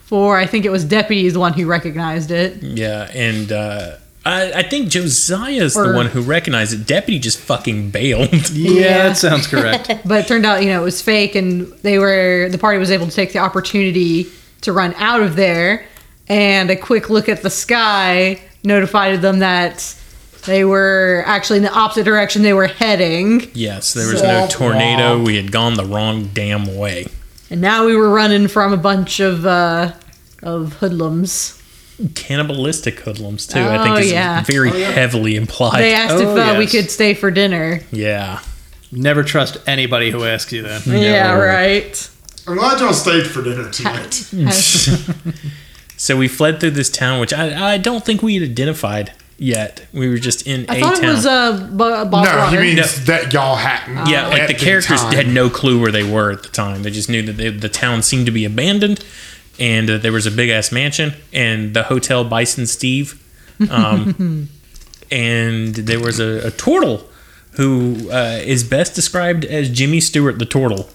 [0.00, 2.62] for I think it was Deputy is the one who recognized it.
[2.62, 6.86] Yeah, and uh, I, I think Josiah's Or- the one who recognized it.
[6.86, 8.30] Deputy just fucking bailed.
[8.52, 8.98] Yeah, Yeah.
[9.08, 9.90] that sounds correct.
[10.06, 12.90] But it turned out, you know, it was fake and they were the party was
[12.90, 14.26] able to take the opportunity
[14.62, 15.84] to run out of there
[16.28, 19.94] and a quick look at the sky notified them that
[20.48, 23.48] they were actually in the opposite direction they were heading.
[23.54, 25.18] yes, there was no tornado.
[25.18, 25.26] womp.
[25.26, 27.06] We had gone the wrong damn way.
[27.50, 29.92] And now we were running from a bunch of uh
[30.42, 31.54] of hoodlums.
[32.14, 33.58] Cannibalistic hoodlums too.
[33.60, 34.42] I Oh, think is yeah.
[34.44, 35.80] very heavily implied.
[35.80, 36.72] They asked Oh, if uh, we yes.
[36.72, 37.80] could stay for dinner.
[37.92, 38.40] yeah.
[38.90, 40.86] Never trust anybody who asks you that.
[40.86, 42.10] Yeah, right.
[42.46, 44.30] I'm glad y'all stayed for dinner tonight.
[46.00, 49.86] So we fled through this town, which I, I don't think we had identified yet.
[49.92, 51.04] We were just in I a thought town.
[51.04, 52.60] it was uh, B- Bob No, he Water.
[52.60, 54.08] means that y'all hadn't.
[54.10, 55.12] yeah, like the characters time.
[55.14, 56.82] had no clue where they were at the time.
[56.82, 59.04] They just knew that they, the town seemed to be abandoned,
[59.58, 63.22] and that there was a big ass mansion and the hotel Bison Steve,
[63.70, 64.48] um,
[65.10, 67.06] and there was a, a turtle
[67.52, 70.88] who uh, is best described as Jimmy Stewart the turtle.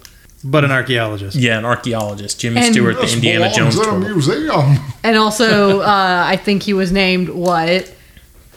[0.45, 1.37] But an archaeologist.
[1.37, 3.99] Yeah, an archaeologist, Jimmy And- Stewart, the Indiana belongs Jones in a turtle.
[3.99, 4.77] museum.
[5.03, 7.93] and also, uh, I think he was named what?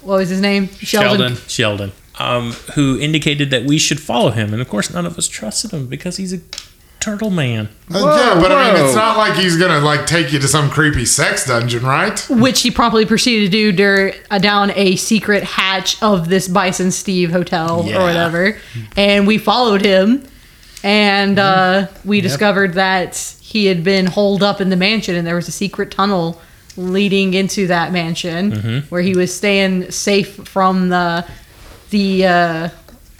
[0.06, 0.68] What was his name?
[0.68, 1.34] Sheldon.
[1.48, 5.28] Sheldon, um, who indicated that we should follow him, and of course, none of us
[5.28, 6.40] trusted him because he's a
[7.00, 7.68] turtle man.
[7.94, 10.70] Uh, yeah, but I mean, it's not like he's gonna like take you to some
[10.70, 12.18] creepy sex dungeon, right?
[12.30, 16.90] Which he promptly proceeded to do dur- uh, down a secret hatch of this Bison
[16.90, 17.98] Steve hotel Yeah.
[18.00, 18.56] or whatever.
[18.96, 20.24] And we followed him,
[20.82, 25.36] and uh, we discovered that he had been holed up in the mansion, and there
[25.36, 26.40] was a secret tunnel
[26.76, 31.26] leading into that mansion where he was staying safe from the
[31.90, 32.68] the uh,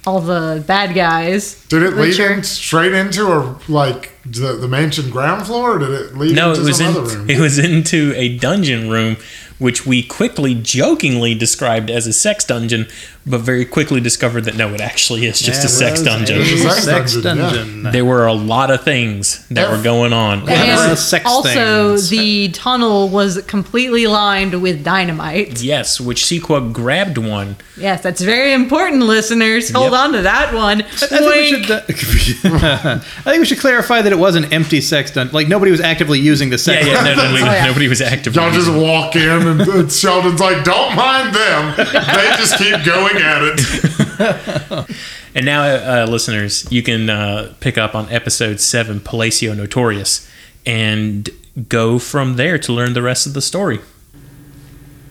[0.05, 1.65] all the bad guys.
[1.67, 5.89] Did it lead in straight into a like the, the mansion ground floor, or did
[5.91, 7.29] it lead No, into it was some in, room?
[7.29, 9.17] it was into a dungeon room,
[9.59, 12.87] which we quickly, jokingly described as a sex dungeon,
[13.25, 16.41] but very quickly discovered that no, it actually is just a sex dungeon.
[16.41, 17.91] A Sex sex dungeon, yeah.
[17.91, 20.45] There were a lot of things that were going on.
[20.47, 20.89] Yeah.
[20.89, 22.09] And sex also, things.
[22.09, 25.61] the tunnel was completely lined with dynamite.
[25.61, 27.57] Yes, which Sequa grabbed one.
[27.75, 29.71] Yes, that's very important, listeners.
[29.71, 29.99] Hold Yep.
[30.01, 30.81] on to that one.
[30.83, 31.81] I think, we should, uh,
[32.45, 35.33] I think we should clarify that it was an empty sex dungeon.
[35.33, 36.87] Like nobody was actively using the Yeah, sex.
[36.87, 37.65] yeah, no, no, no, Oh, yeah.
[37.65, 38.41] nobody was actively.
[38.41, 38.83] Y'all just using it.
[38.83, 41.73] walk in, and uh, Sheldon's like, "Don't mind them.
[41.77, 44.89] They just keep going at it."
[45.35, 50.27] And now, uh, listeners, you can uh, pick up on episode seven, Palacio Notorious,
[50.65, 51.29] and
[51.69, 53.79] go from there to learn the rest of the story.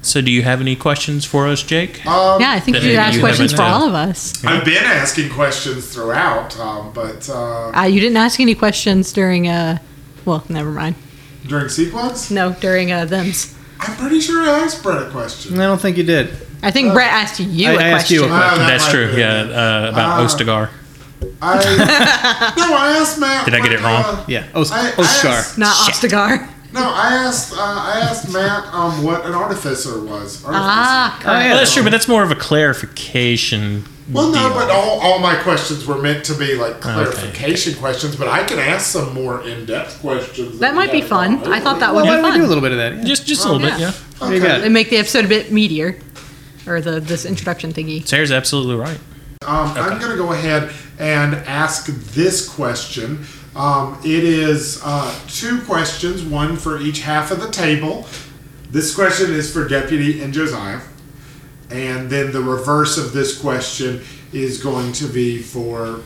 [0.02, 2.04] So, do you have any questions for us, Jake?
[2.06, 4.44] Um, Yeah, I think you asked you questions for uh, all of us.
[4.44, 9.46] I've been asking questions throughout, um, but uh, Uh, you didn't ask any questions during,
[9.46, 9.78] uh,
[10.24, 10.96] well, never mind.
[11.46, 13.54] during sequence, No, during uh, them's.
[13.88, 15.58] I'm pretty sure I asked Brett a question.
[15.60, 16.30] I don't think you did.
[16.62, 18.36] I think Brett asked you I- a I asked you question.
[18.36, 19.12] a Ah, that That's true.
[19.14, 20.24] be Yeah, uh, about Ah.
[20.26, 20.68] Ostagar.
[21.40, 23.44] I, no, I asked Matt.
[23.44, 24.02] Did I get it wrong?
[24.04, 26.48] uh, Yeah, Os- I- I asked- Not Ostagar.
[26.72, 27.52] No, I asked.
[27.54, 30.44] Uh, I asked Matt um, what an artificer was.
[30.44, 30.50] Artificer.
[30.52, 31.48] Ah, Oh, yeah.
[31.50, 33.84] Well, that's true, but that's more of a clarification.
[34.12, 34.54] Well, no, deal.
[34.54, 38.58] but all, all my questions were meant to be like clarification questions, but I can
[38.58, 40.60] ask some more in depth questions.
[40.60, 41.38] That might be fun.
[41.38, 41.96] haven't I thought that over.
[42.02, 42.96] would Well, be why don't we do a little bit of that?
[42.98, 43.04] Yeah.
[43.04, 43.90] just just a little bit, yeah.
[43.90, 43.92] yeah.
[44.18, 44.46] What do?
[44.46, 46.00] And make the episode a bit meatier.
[46.68, 48.06] Or the this introduction thingy.
[48.06, 48.98] Sarah's absolutely right.
[49.46, 53.24] Um, I'm going to go ahead and ask this question.
[53.54, 58.06] Um, it is uh, two questions, one for each half of the table.
[58.70, 60.80] This question is for Deputy and Josiah.
[61.70, 64.02] And then the reverse of this question
[64.32, 66.00] is going to be for.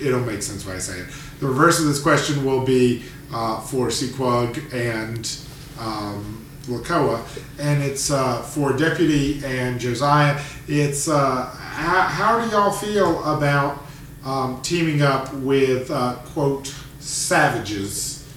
[0.00, 1.08] It'll make sense when I say it.
[1.40, 5.30] The reverse of this question will be uh, for Sequog and
[5.78, 7.24] um, Lakoa,
[7.58, 10.40] and it's uh, for Deputy and Josiah.
[10.66, 13.84] It's uh, how, how do y'all feel about
[14.24, 18.28] um, teaming up with uh, quote savages,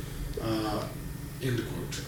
[0.42, 0.84] uh,
[1.42, 2.02] end quote,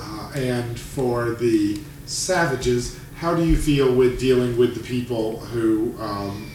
[0.00, 5.94] uh, and for the savages, how do you feel with dealing with the people who
[6.00, 6.50] um,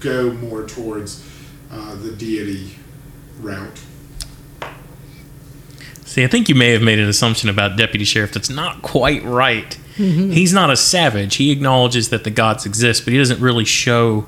[0.00, 1.24] go more towards
[1.70, 2.76] uh, the deity
[3.40, 3.80] route?
[6.04, 9.22] See, I think you may have made an assumption about Deputy Sheriff that's not quite
[9.24, 9.78] right.
[9.96, 10.30] Mm-hmm.
[10.30, 11.36] He's not a savage.
[11.36, 14.26] He acknowledges that the gods exist, but he doesn't really show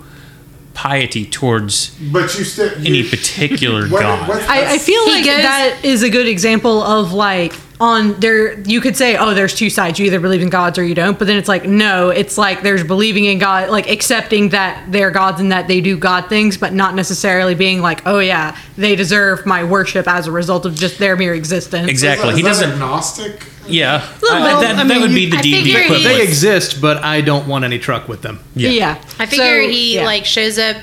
[0.75, 4.29] piety towards But you still any particular what- god.
[4.29, 8.13] what's- I, I feel He like goes- that is a good example of like on
[8.21, 10.95] there you could say oh there's two sides you either believe in gods or you
[10.95, 14.85] don't but then it's like no it's like there's believing in god like accepting that
[14.93, 18.55] they're gods and that they do god things but not necessarily being like oh yeah
[18.77, 22.29] they deserve my worship as a result of just their mere existence exactly.
[22.31, 22.71] is He doesn't.
[22.73, 23.47] agnostic.
[23.67, 26.03] Yeah, uh, Little I- that, I that would be the I D and D equivalent.
[26.05, 28.41] They exist, but I don't want any truck with them.
[28.55, 30.05] yeah, I figure So, he yeah.
[30.05, 30.77] like shows up,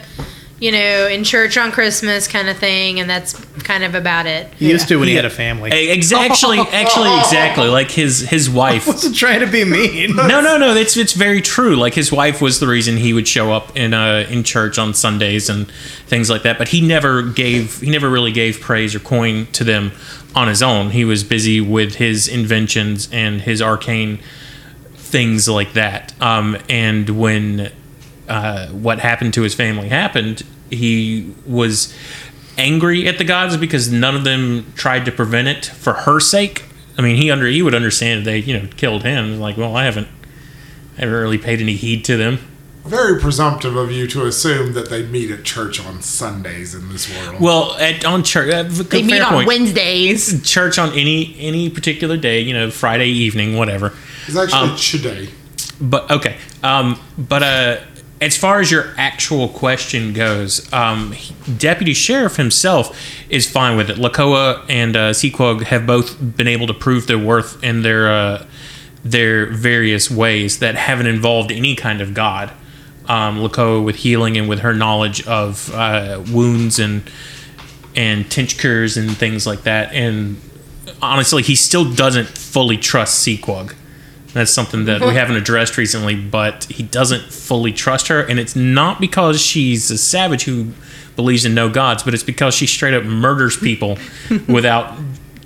[0.59, 4.51] you know, in church on Christmas kind of thing, and that's kind of about it.
[4.57, 5.21] He used to when he Yeah.
[5.21, 5.71] had a family.
[5.71, 8.87] Eh, ex- actually, actually, exactly like his his wife.
[8.87, 10.15] wasn't trying to be mean.
[10.15, 10.73] No, no, no.
[10.75, 11.75] It's it's very true.
[11.75, 14.93] Like his wife was the reason he would show up in uh, in church on
[14.95, 15.69] Sundays and
[16.07, 16.57] things like that.
[16.57, 19.91] But he never gave he never really gave praise or coin to them
[20.35, 20.89] on his own.
[20.89, 24.19] He was busy with his inventions and his arcane
[24.95, 26.13] things like that.
[26.21, 27.71] Um, and when
[28.27, 31.93] uh, what happened to his family happened, he was
[32.57, 36.65] angry at the gods because none of them tried to prevent it for her sake.
[36.97, 39.39] I mean, he under he would understand if they you know killed him.
[39.39, 40.07] Like, well, I haven't,
[40.97, 42.39] I haven't really paid any heed to them.
[42.85, 47.13] Very presumptive of you to assume that they meet at church on Sundays in this
[47.13, 47.41] world.
[47.41, 49.47] Well, at on church, uh, they meet on point.
[49.47, 53.93] wednesdays Church on any any particular day, you know, Friday evening, whatever.
[54.25, 55.29] it's actually um, today.
[55.79, 57.77] But okay, um, but uh,
[58.19, 61.13] as far as your actual question goes, um,
[61.57, 62.99] Deputy Sheriff himself
[63.29, 63.97] is fine with it.
[63.97, 68.45] Lakoa and uh, Sequog have both been able to prove their worth in their uh,
[69.03, 72.51] their various ways that haven't involved any kind of god.
[73.05, 77.03] Um, Lakoa with healing and with her knowledge of uh, wounds and
[77.95, 79.93] and tinctures and things like that.
[79.93, 80.41] And
[81.01, 83.75] honestly, he still doesn't fully trust Sequog.
[84.33, 88.55] That's something that we haven't addressed recently, but he doesn't fully trust her, and it's
[88.55, 90.73] not because she's a savage who
[91.15, 93.97] believes in no gods, but it's because she straight up murders people
[94.47, 94.95] without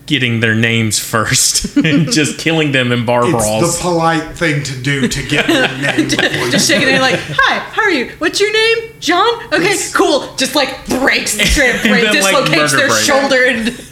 [0.08, 3.78] getting their names first and just killing them in bar It's brawls.
[3.78, 7.60] the polite thing to do to get your name before just shaking their like hi
[7.60, 9.94] how are you what's your name john okay Yes.
[9.96, 13.04] cool just like breaks straight up And break, then, like, dislocates murder their break.
[13.04, 13.88] shoulder and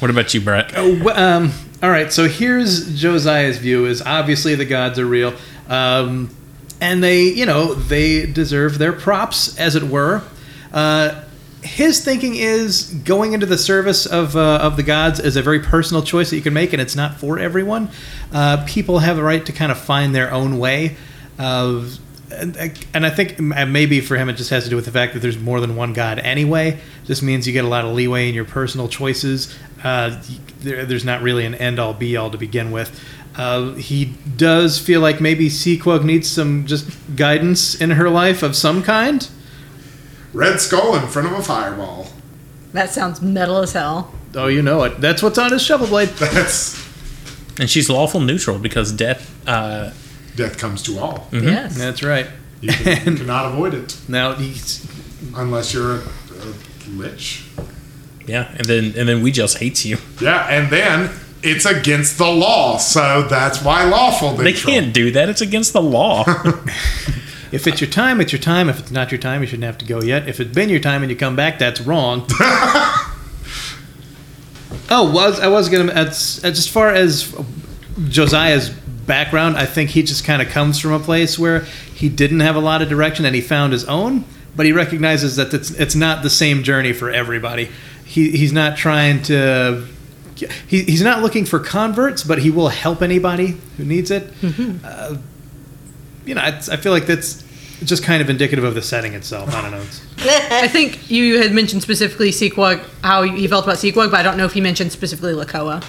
[0.00, 0.72] what about you, Brett?
[0.74, 5.34] Well, um, all right, so here's Josiah's view: is obviously the gods are real,
[5.68, 6.34] um,
[6.80, 10.22] and they, you know, they deserve their props, as it were.
[10.72, 11.22] Uh,
[11.62, 15.60] his thinking is going into the service of uh, of the gods is a very
[15.60, 17.90] personal choice that you can make, and it's not for everyone.
[18.32, 20.96] Uh, people have a right to kind of find their own way.
[21.38, 21.84] Uh,
[22.32, 25.14] and, and I think maybe for him it just has to do with the fact
[25.14, 26.78] that there's more than one God anyway.
[27.06, 29.54] This means you get a lot of leeway in your personal choices.
[29.86, 30.20] Uh,
[30.62, 33.00] there, there's not really an end all be all to begin with.
[33.36, 38.56] Uh, he does feel like maybe Sequog needs some just guidance in her life of
[38.56, 39.28] some kind.
[40.32, 42.08] Red skull in front of a fireball.
[42.72, 45.00] that sounds metal as hell Oh, you know it.
[45.00, 46.08] That's what's on his shovel blade.
[46.18, 46.84] That's
[47.60, 49.32] And she's lawful neutral because death.
[49.48, 49.92] Uh,
[50.34, 51.28] death comes to all.
[51.32, 52.26] yes That's right.
[52.60, 54.84] You, can, you cannot avoid it Now he's
[55.36, 56.54] unless you're a, a
[56.88, 57.44] lich.
[58.26, 59.98] Yeah, and then and then we just hates you.
[60.20, 61.10] Yeah, and then
[61.42, 64.34] it's against the law, so that's why lawful.
[64.34, 65.28] They can't do that.
[65.28, 66.24] It's against the law.
[67.52, 68.68] If it's your time, it's your time.
[68.68, 70.28] If it's not your time, you shouldn't have to go yet.
[70.28, 72.26] If it's been your time and you come back, that's wrong.
[74.90, 77.34] oh, was I was gonna as as far as
[78.08, 81.60] Josiah's background, I think he just kind of comes from a place where
[81.94, 84.24] he didn't have a lot of direction and he found his own,
[84.56, 87.70] but he recognizes that it's it's not the same journey for everybody.
[88.16, 89.86] He he's not trying to.
[90.66, 94.32] He, he's not looking for converts, but he will help anybody who needs it
[94.84, 95.16] Uh,
[96.24, 97.44] you know, it's, I feel like that's
[97.84, 99.54] just kind of indicative of the setting itself.
[99.54, 99.84] I don't know.
[100.64, 104.38] I think you had mentioned specifically Sequog, how you felt about Sequog, but I don't
[104.38, 105.84] know if you mentioned specifically Lakoa.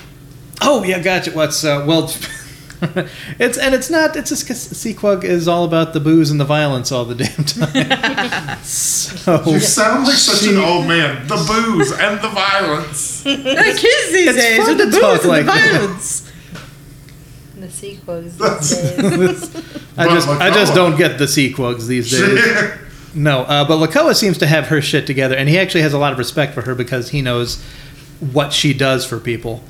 [0.62, 1.32] oh yeah, gotcha.
[1.32, 2.04] What's uh, well,
[3.40, 4.16] it's and it's not.
[4.16, 7.44] It's just because Sequog is all about the booze and the violence all the damn
[7.44, 8.60] time.
[8.64, 11.28] so You sound like such she- an old man.
[11.28, 13.24] The booze and the violence.
[13.24, 15.72] the kids these It's days fun with the booze and like the that.
[15.82, 16.32] violence.
[17.58, 18.70] The sequels these
[19.56, 19.56] days.
[19.98, 22.78] I just I just don't get the Sequogs these days.
[23.16, 25.98] No, uh, but Lakoa seems to have her shit together, and he actually has a
[25.98, 27.60] lot of respect for her because he knows
[28.20, 29.64] what she does for people.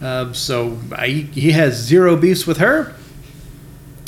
[0.00, 2.94] Uh, so I, he has zero beefs with her.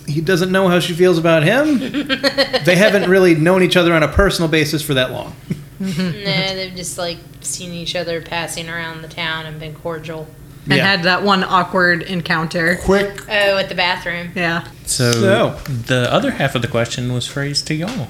[0.06, 1.78] He doesn't know how she feels about him.
[2.64, 5.34] they haven't really known each other on a personal basis for that long.
[5.80, 10.26] no, they've just like seen each other passing around the town and been cordial.
[10.64, 10.86] and Yeah.
[10.86, 12.78] had that one awkward encounter.
[12.84, 14.30] Quick, Oh, at the bathroom.
[14.34, 14.66] Yeah.
[14.86, 18.08] So, So- the other half of the question was phrased to y'all.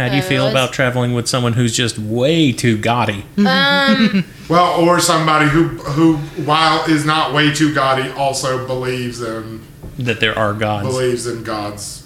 [0.00, 3.24] How do you feel let's- about traveling with someone who's just way too gaudy?
[3.38, 9.62] Um, well, or somebody who who while is not way too gaudy also believes in
[9.98, 10.86] That there are gods.
[10.88, 11.98] believes in God's.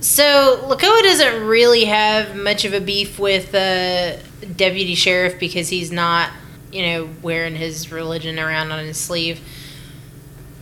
[0.00, 4.16] so Lakoa doesn't really have much of a beef with uh,
[4.56, 6.30] deputy sheriff because he's not,
[6.72, 9.40] you know, wearing his religion around on his sleeve.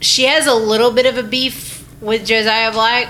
[0.01, 3.09] She has a little bit of a beef with Josiah Black,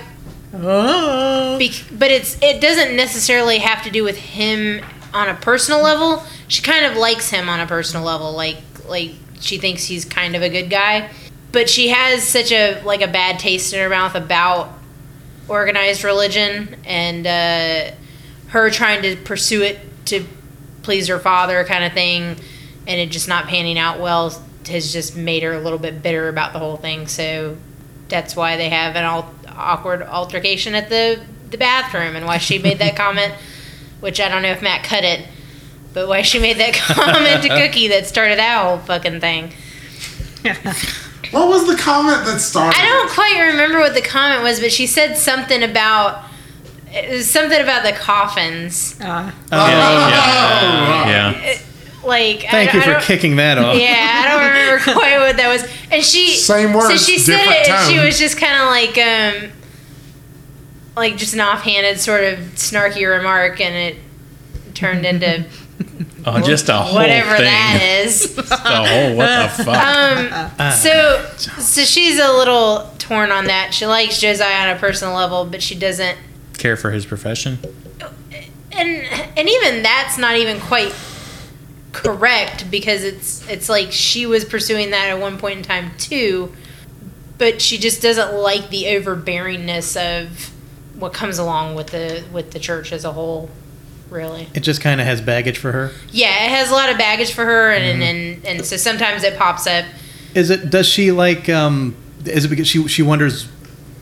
[0.54, 1.58] Oh.
[1.58, 6.22] bec- but it's it doesn't necessarily have to do with him on a personal level.
[6.48, 10.36] She kind of likes him on a personal level, like like she thinks he's kind
[10.36, 11.10] of a good guy.
[11.52, 14.70] But she has such a like a bad taste in her mouth about
[15.48, 17.94] organized religion and uh,
[18.48, 20.24] her trying to pursue it to
[20.82, 22.22] please her father, kind of thing,
[22.86, 26.28] and it just not panning out well has just made her a little bit bitter
[26.28, 27.06] about the whole thing.
[27.06, 27.56] So
[28.08, 32.58] that's why they have an al- awkward altercation at the the bathroom and why she
[32.58, 33.32] made that comment,
[34.00, 35.26] which I don't know if Matt cut it,
[35.92, 39.52] but why she made that comment to Cookie that started that whole fucking thing.
[41.30, 42.78] What was the comment that started?
[42.78, 46.22] I don't quite remember what the comment was, but she said something about
[46.92, 48.94] it was something about the coffins.
[49.00, 51.32] Uh, Oh, Yeah.
[51.40, 51.58] yeah.
[52.04, 53.78] Like Thank I, you I for kicking that off.
[53.78, 55.62] Yeah, I don't remember quite what that was.
[55.90, 58.98] And she Same So she said different it, and she was just kind of like
[58.98, 59.52] um,
[60.96, 63.96] like just an offhanded sort of snarky remark, and it
[64.74, 65.46] turned into
[66.26, 67.44] Oh, just a whole whatever thing.
[67.44, 68.34] that is.
[68.34, 70.58] Just a whole what the fuck?
[70.58, 73.74] Um, so so she's a little torn on that.
[73.74, 76.18] She likes Josiah on a personal level, but she doesn't.
[76.58, 77.58] Care for his profession?
[78.72, 79.04] And
[79.36, 80.92] and even that's not even quite
[81.94, 86.52] correct because it's it's like she was pursuing that at one point in time too,
[87.38, 90.50] but she just doesn't like the overbearingness of
[91.00, 93.48] what comes along with the with the church as a whole.
[94.10, 94.48] Really.
[94.54, 95.90] It just kind of has baggage for her.
[96.10, 99.38] Yeah, it has a lot of baggage for her, and and, and so sometimes it
[99.38, 99.86] pops up.
[100.34, 100.70] Is it?
[100.70, 101.48] Does she like?
[101.48, 103.48] Um, is it because she she wonders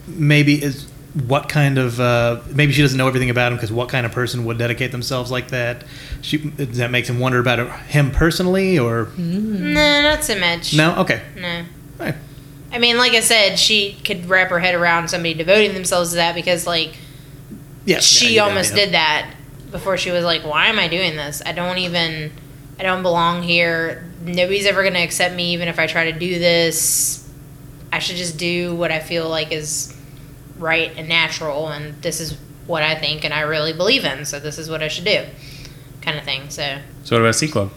[0.07, 3.87] maybe is what kind of uh, maybe she doesn't know everything about him because what
[3.89, 5.83] kind of person would dedicate themselves like that?
[6.21, 10.75] She that makes him wonder about him personally or No, not so much.
[10.75, 10.95] no?
[11.01, 11.65] Okay, No.
[11.99, 12.15] Right.
[12.71, 16.15] I mean, like I said, she could wrap her head around somebody devoting themselves to
[16.15, 16.95] that because, like,
[17.85, 19.31] yeah, she yeah, yeah, almost did that
[19.69, 21.43] before she was like, "Why am I doing this?
[21.45, 22.31] I don't even,
[22.79, 24.09] I don't belong here.
[24.23, 27.29] Nobody's ever going to accept me, even if I try to do this.
[27.91, 29.92] I should just do what I feel like is
[30.63, 34.25] right and natural, and this is what I think and I really believe in.
[34.25, 35.23] So this is what I should do,
[36.01, 36.49] kind of thing.
[36.49, 37.71] So So what about Sea Club?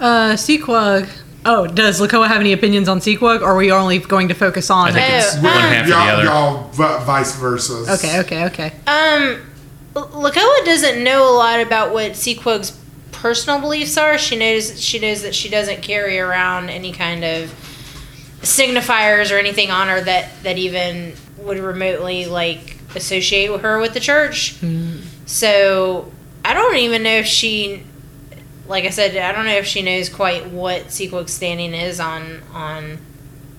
[0.00, 1.08] uh, Sequog.
[1.46, 4.70] Oh, does Lakoa have any opinions on Sequog, or are we only going to focus
[4.70, 4.88] on?
[4.88, 6.24] I think Oh, it's um, one half the y'all, other.
[6.24, 7.74] y'all v- vice versa.
[7.94, 8.66] Okay, okay, okay.
[8.86, 9.42] Um,
[9.94, 12.72] L- Lakoa doesn't know a lot about what Sequog's
[13.12, 14.16] personal beliefs are.
[14.16, 17.52] She knows she knows that she doesn't carry around any kind of
[18.40, 21.12] signifiers or anything on her that that even
[21.44, 24.56] would remotely like associate her with the church.
[25.26, 26.10] So
[26.44, 27.82] I don't even know if she,
[28.68, 32.42] like I said, I don't know if she knows quite what Sequog's standing is on
[32.52, 32.98] on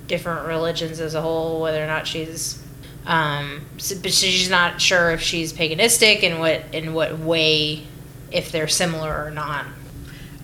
[0.07, 2.61] different religions as a whole, whether or not she's
[3.07, 7.83] um, so- but she's not sure if she's paganistic and what in what way,
[8.31, 9.65] if they're similar or not.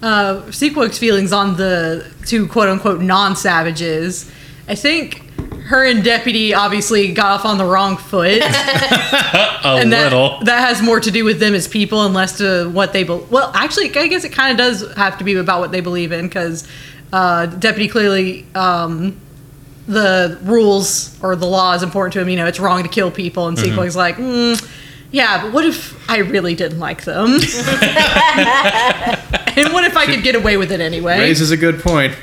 [0.04, 4.32] uh, Sequog's feelings on the two quote unquote non savages.
[4.68, 5.31] I think
[5.72, 8.42] her and Deputy obviously got off on the wrong foot.
[8.44, 10.40] A and that, little.
[10.44, 13.32] that has more to do with them as people and less to what they believe.
[13.32, 16.12] Well, actually, I guess it kind of does have to be about what they believe
[16.12, 16.68] in because
[17.14, 18.46] uh, Deputy clearly.
[18.54, 19.20] Um,
[19.88, 22.30] the rules or the law is important to him.
[22.30, 23.78] You know, it's wrong to kill people, and Mm-hmm.
[23.78, 24.64] Sequog's like, mm,
[25.12, 27.26] yeah, but what if I really didn't like them?
[27.32, 27.42] and
[29.74, 31.20] what if I could get away with it anyway?
[31.20, 32.16] Raises a good point.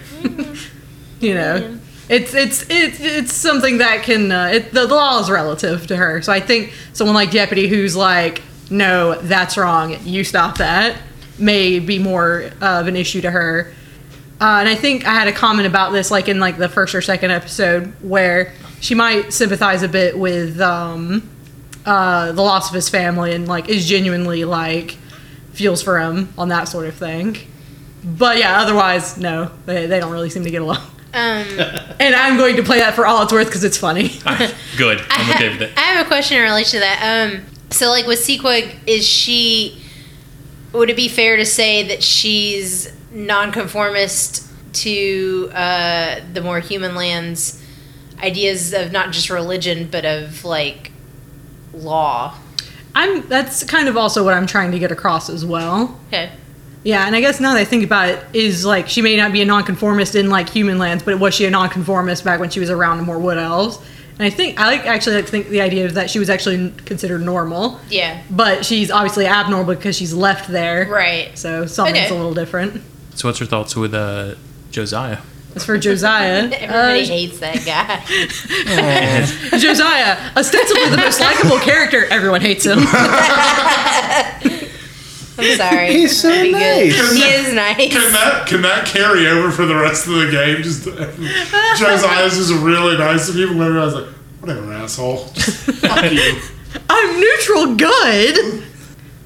[1.21, 1.79] you know
[2.09, 6.23] it's it's it's it's something that can uh, it, the, law is relative to her
[6.23, 10.97] so i think someone like deputy who's like no that's wrong you stop that
[11.39, 13.73] may be more of an issue to her
[14.41, 16.95] Uh, and I think I had a comment about this, like in like the first
[16.95, 21.29] or second episode, where she might sympathize a bit with um,
[21.85, 24.97] uh, the loss of his family and like is genuinely like
[25.53, 27.37] feels for him on that sort of thing.
[28.05, 30.87] But yeah, otherwise, no, they, they don't really seem to get along.
[31.15, 31.47] Um,
[32.01, 34.09] And I'm going to play that for all it's worth because it's funny.
[34.77, 35.01] Good.
[35.11, 35.73] I, I'm okay with it.
[35.77, 37.33] I have a question in relation to that.
[37.33, 39.83] Um, so, like with Sequog, is she?
[40.73, 47.65] Would it be fair to say that she's nonconformist to uh, the more human lands
[48.23, 50.93] ideas of not just religion but of like
[51.73, 52.35] law?
[52.95, 55.99] I'm that's kind of also what I'm trying to get across as well.
[56.09, 56.31] Okay.
[56.85, 59.33] Yeah, and I guess now that I think about it, is like she may not
[59.33, 62.61] be a nonconformist in like human lands, but was she a nonconformist back when she
[62.61, 63.79] was around more wood elves?
[64.18, 66.29] And I think I like actually like to think the idea is that she was
[66.31, 68.20] actually considered normal, Yeah.
[68.31, 70.89] but she's obviously abnormal because she's left there.
[70.91, 71.37] Right.
[71.39, 72.14] So something's Okay.
[72.14, 72.83] a little different.
[73.14, 74.35] So, what's your thoughts with uh,
[74.70, 75.18] Josiah?
[75.55, 78.05] As for Josiah, Everybody uh, hates that guy.
[79.59, 82.79] Josiah, ostensibly the most likable character, everyone hates him.
[85.39, 85.93] I'm sorry.
[85.93, 86.53] He's so Be good.
[86.53, 87.12] nice.
[87.12, 87.93] He is nice.
[87.93, 90.62] Can that can that carry over for the rest of the game?
[90.62, 90.84] Just
[91.78, 93.55] Josiah's just really nice to people.
[93.55, 94.07] Maybe I was like,
[94.41, 95.16] whatever, asshole.
[95.26, 96.41] Fuck you.
[96.91, 98.64] I'm neutral good.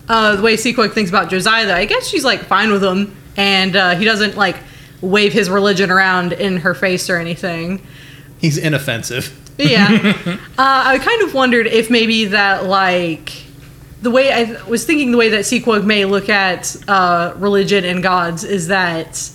[0.09, 3.17] Uh, the way Sequog thinks about Josiah, though, I guess she's like fine with him,
[3.37, 4.57] and uh, he doesn't like
[5.01, 7.85] wave his religion around in her face or anything.
[8.39, 9.39] He's inoffensive.
[9.59, 9.89] Yeah,
[10.27, 13.31] uh, I kind of wondered if maybe that like
[14.03, 18.03] the way I was thinking the way that Sequog may look at uh, religion and
[18.03, 19.31] gods is that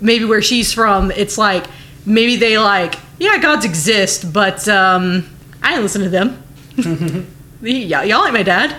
[0.00, 1.66] maybe where she's from, it's like
[2.04, 5.28] maybe they like yeah gods exist, but um,
[5.62, 6.42] I didn't listen to them.
[7.62, 8.76] Y- y'all ain't my dad.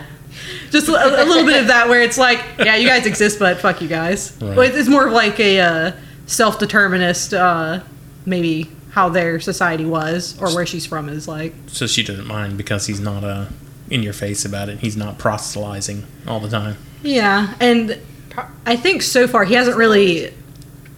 [0.70, 3.58] Just a, a little bit of that where it's like, yeah, you guys exist, but
[3.58, 4.38] fuck you guys.
[4.40, 4.72] Right.
[4.74, 5.92] It's more of like a uh,
[6.28, 7.80] self-determinist, uh,
[8.26, 11.54] maybe how their society was or where she's from is like.
[11.68, 13.46] So she doesn't mind because he's not uh,
[13.90, 14.80] in your face about it.
[14.80, 16.78] He's not proselytizing all the time.
[17.04, 18.00] Yeah, and
[18.66, 20.34] I think so far he hasn't really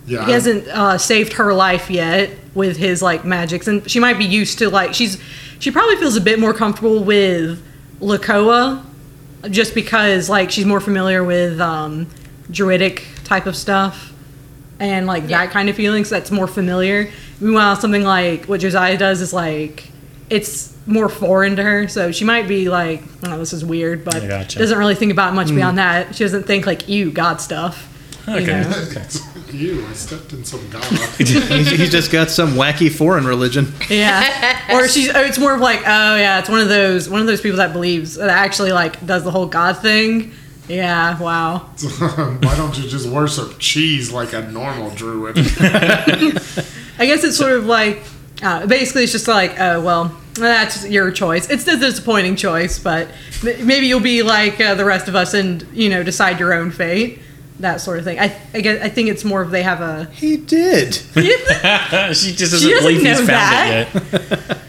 [0.07, 0.25] Yeah.
[0.25, 4.25] he hasn't uh, saved her life yet with his like magics, and she might be
[4.25, 5.17] used to like she's
[5.59, 7.61] she probably feels a bit more comfortable with
[8.01, 8.83] Lakoa,
[9.51, 12.07] just because like she's more familiar with um,
[12.49, 14.13] druidic type of stuff
[14.79, 17.11] and like that kind of feeling, so that's more familiar.
[17.41, 19.89] Meanwhile, something like what Josiah does is like
[20.29, 24.15] it's more foreign to her, so she might be like, "Oh, this is weird," but
[24.23, 24.59] I gotcha.
[24.59, 26.15] doesn't really think about it much beyond that.
[26.15, 27.85] She doesn't think like you God stuff.
[28.27, 28.45] you Okay.
[28.61, 28.69] know?
[28.89, 29.05] okay.
[29.53, 29.85] you.
[29.87, 30.83] I stepped in some god.
[31.17, 33.71] he's, he's just got some wacky foreign religion.
[33.89, 34.71] Yeah.
[34.75, 37.27] or she's oh, it's more of like, oh yeah, it's one of those one of
[37.27, 40.33] those people that believes that actually like does the whole God thing.
[40.67, 41.59] Yeah, wow.
[41.59, 45.35] Why don't you just worship cheese like a normal druid?
[45.39, 48.03] I guess it's sort of like
[48.43, 51.49] uh, basically it's just like, oh well, that's your choice.
[51.49, 53.09] It's a disappointing choice, but
[53.43, 56.71] maybe you'll be like uh, the rest of us and you know decide your own
[56.71, 57.19] fate.
[57.59, 58.19] That sort of thing.
[58.19, 60.05] I I, guess, I think it's more of they have a.
[60.05, 60.93] He did.
[62.13, 64.57] she just doesn't, She doesn't believe he's know found it yet.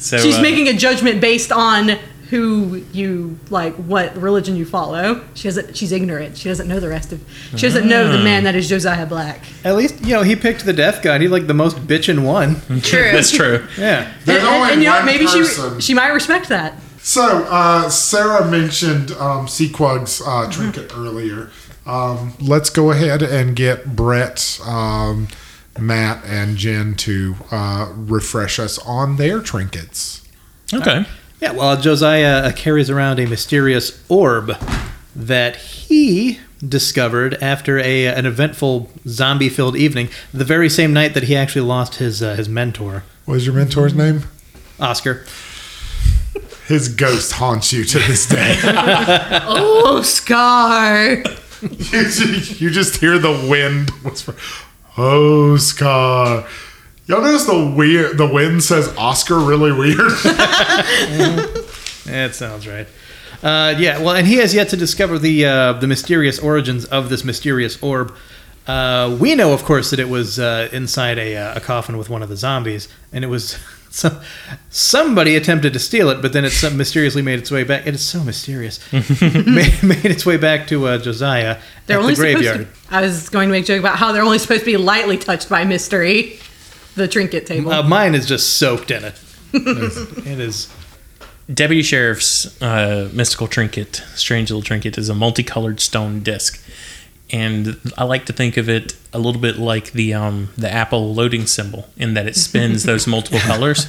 [0.00, 1.98] So She's uh, making a judgment based on
[2.30, 5.24] who you like, what religion you follow.
[5.34, 5.76] She doesn't.
[5.76, 6.38] She's ignorant.
[6.38, 7.20] She doesn't know the rest of.
[7.56, 9.42] She doesn't know the man that is Josiah Black.
[9.64, 11.20] At least, you know, he picked the death god.
[11.20, 12.60] He like the most bitchin' one.
[12.82, 13.10] True.
[13.10, 13.66] That's true.
[13.76, 14.12] Yeah.
[14.24, 15.80] There's and, only and, you know, one maybe person.
[15.80, 16.74] she she might respect that.
[17.02, 21.50] So, uh, Sarah mentioned um, Sequog's uh, trinket earlier.
[21.84, 25.28] Um, let's go ahead and get Brett, um,
[25.78, 30.28] Matt, and Jen to uh, refresh us on their trinkets.
[30.72, 31.06] Okay.
[31.40, 34.52] Yeah, well, Josiah uh, carries around a mysterious orb
[35.16, 41.34] that he discovered after a an eventful zombie-filled evening, the very same night that he
[41.36, 44.24] actually lost his uh, his mentor, What is your mentor's name?
[44.78, 45.24] Oscar.
[46.66, 48.56] His ghost haunts you to this day.
[48.62, 51.14] Oh, Scar.
[51.62, 52.00] you,
[52.58, 54.36] you just hear the wind whisper,
[54.96, 56.46] "Oh, Scar."
[57.10, 58.18] Y'all notice the weird.
[58.18, 60.12] The wind says Oscar really weird.
[62.06, 62.88] That sounds right.
[63.42, 67.08] Uh, yeah, well, and he has yet to discover the uh, the mysterious origins of
[67.08, 68.14] this mysterious orb.
[68.66, 72.10] Uh, we know, of course, that it was uh, inside a, uh, a coffin with
[72.10, 73.58] one of the zombies, and it was
[73.90, 74.20] some,
[74.70, 77.86] somebody attempted to steal it, but then it mysteriously made its way back.
[77.86, 78.80] It is so mysterious.
[78.92, 82.60] made, made its way back to uh, Josiah They're at only the graveyard.
[82.66, 82.94] supposed to.
[82.94, 85.16] I was going to make a joke about how they're only supposed to be lightly
[85.16, 86.38] touched by mystery.
[86.94, 87.72] The trinket table.
[87.72, 89.14] Uh, mine is just soaked in it.
[89.52, 90.72] It is, it is
[91.52, 96.62] Deputy Sheriff's uh, mystical trinket, strange little trinket, is a multicolored stone disc.
[97.32, 101.12] and I like to think of it a little bit like the um, the Apple
[101.14, 103.86] loading symbol in that it spins those multiple colors.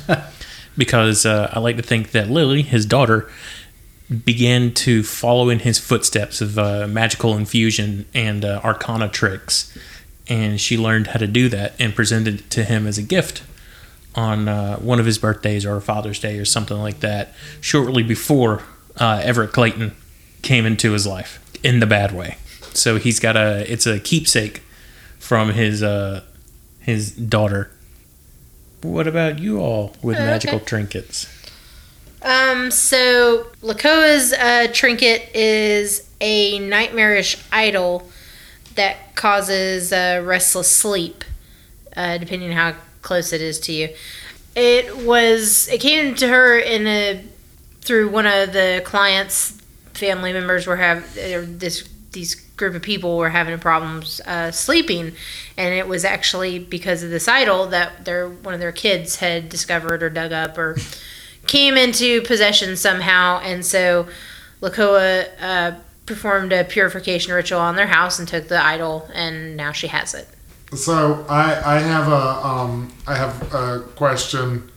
[0.77, 3.29] Because uh, I like to think that Lily, his daughter,
[4.25, 9.77] began to follow in his footsteps of uh, magical infusion and uh, arcana tricks,
[10.31, 13.43] and she learned how to do that and presented it to him as a gift
[14.15, 18.61] on uh, one of his birthdays or Father's Day or something like that, shortly before
[18.97, 19.93] uh, Everett Clayton
[20.41, 22.37] came into his life in the bad way.
[22.73, 24.63] So he's got a it's a keepsake
[25.19, 26.23] from his uh,
[26.79, 27.69] his daughter.
[28.81, 30.25] What about you all with Okay.
[30.25, 31.27] magical trinkets?
[32.23, 38.07] Um, so Lakoa's uh, trinket is a nightmarish idol
[38.75, 41.23] that causes restless sleep,
[41.95, 43.89] uh, depending on how close it is to you.
[44.55, 47.23] It was it came to her in a
[47.81, 49.59] through one of the clients'
[49.93, 55.13] family members were have this these group of people were having problems uh, sleeping,
[55.57, 59.49] and it was actually because of this idol that their one of their kids had
[59.49, 60.77] discovered or dug up or
[61.47, 64.07] came into possession somehow, and so
[64.61, 65.71] Lakoa uh,
[66.05, 70.13] performed a purification ritual on their house and took the idol, and now she has
[70.13, 70.27] it.
[70.75, 74.71] So I I have a um I have a question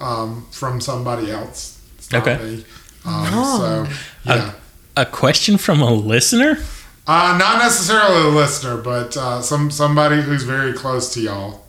[0.00, 1.80] um from somebody else.
[2.12, 2.36] Okay.
[2.36, 2.64] me.
[3.04, 3.86] Um, So
[4.24, 4.52] yeah.
[4.96, 6.58] A question from a listener?
[7.06, 11.66] Uh, not necessarily a listener, but uh, some somebody who's very close to y'all.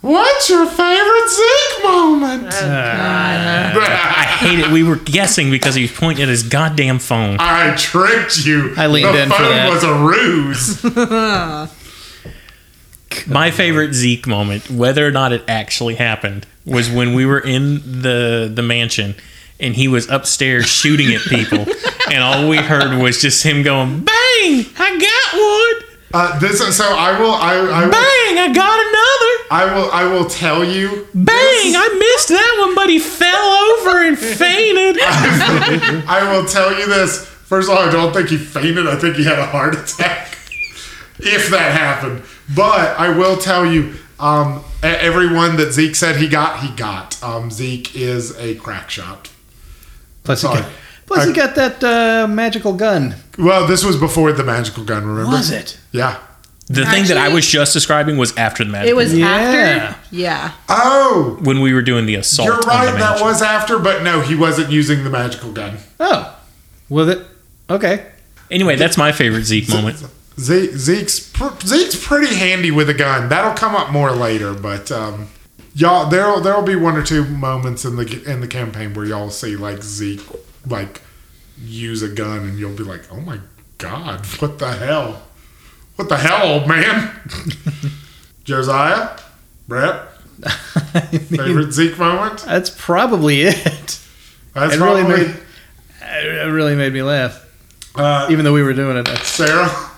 [0.00, 2.44] What's your favorite Zeke moment?
[2.54, 4.70] Oh, I hate it.
[4.70, 7.36] We were guessing because he was pointing at his goddamn phone.
[7.38, 8.72] I tricked you.
[8.78, 9.68] I leaned the in for phone that.
[9.70, 11.76] was a ruse.
[13.26, 18.00] My favorite Zeke moment, whether or not it actually happened, was when we were in
[18.02, 19.16] the the mansion
[19.58, 21.66] and he was upstairs shooting at people,
[22.10, 24.64] and all we heard was just him going, "Bang!
[24.78, 25.69] I got one!
[26.12, 28.38] Uh, this so I will I I will, Bang!
[28.38, 29.46] I got another!
[29.52, 31.06] I will I will tell you.
[31.14, 31.26] Bang!
[31.26, 36.86] this- I missed that one, but he fell over and fainted." I will tell you
[36.86, 37.24] this.
[37.26, 38.86] First of all, I don't think he fainted.
[38.88, 40.36] I think he had a heart attack.
[41.18, 42.22] if that happened.
[42.56, 47.22] But I will tell you, um, everyone that Zeke said he got, he got.
[47.22, 49.30] Um, Zeke is a crack shot.
[50.24, 50.64] Plus, he Sorry.
[51.10, 53.14] Got, plus he got that uh, magical gun.
[53.38, 55.30] Well, this was before the magical gun, remember?
[55.30, 55.78] Was it?
[55.92, 56.18] Yeah.
[56.68, 58.90] The thing that I Actually- was just describing was after the magic.
[58.90, 59.28] It was Yeah.
[59.28, 59.96] after.
[60.16, 60.52] Yeah.
[60.68, 62.46] Oh, when we were doing the assault.
[62.46, 62.86] you're on right.
[62.86, 63.26] the That mansion.
[63.26, 65.78] was after, but no, he wasn't using the magical gun.
[65.98, 66.36] Oh,
[66.88, 67.26] with it.
[67.68, 68.06] Okay.
[68.52, 70.04] Anyway, that's my favorite Zeke moment.
[70.38, 73.28] Zeke, Zeke's pr- Zeke's pretty handy with a gun.
[73.28, 75.26] That'll come up more later, but um,
[75.74, 79.30] y'all there'll there'll be one or two moments in the in the campaign where y'all
[79.30, 80.20] see like Zeke
[80.66, 81.00] like
[81.62, 83.38] use a gun, and you'll be like, "Oh my
[83.78, 85.22] god, what the hell?
[85.96, 87.14] What the hell, old man?"
[88.44, 89.16] Josiah,
[89.68, 90.08] Brett,
[90.44, 92.40] I mean, favorite Zeke moment?
[92.40, 94.00] that's probably it.
[94.54, 95.36] That's it really probably made
[96.02, 97.46] it really made me laugh,
[97.94, 99.06] uh, even though we were doing it.
[99.18, 99.89] Sarah.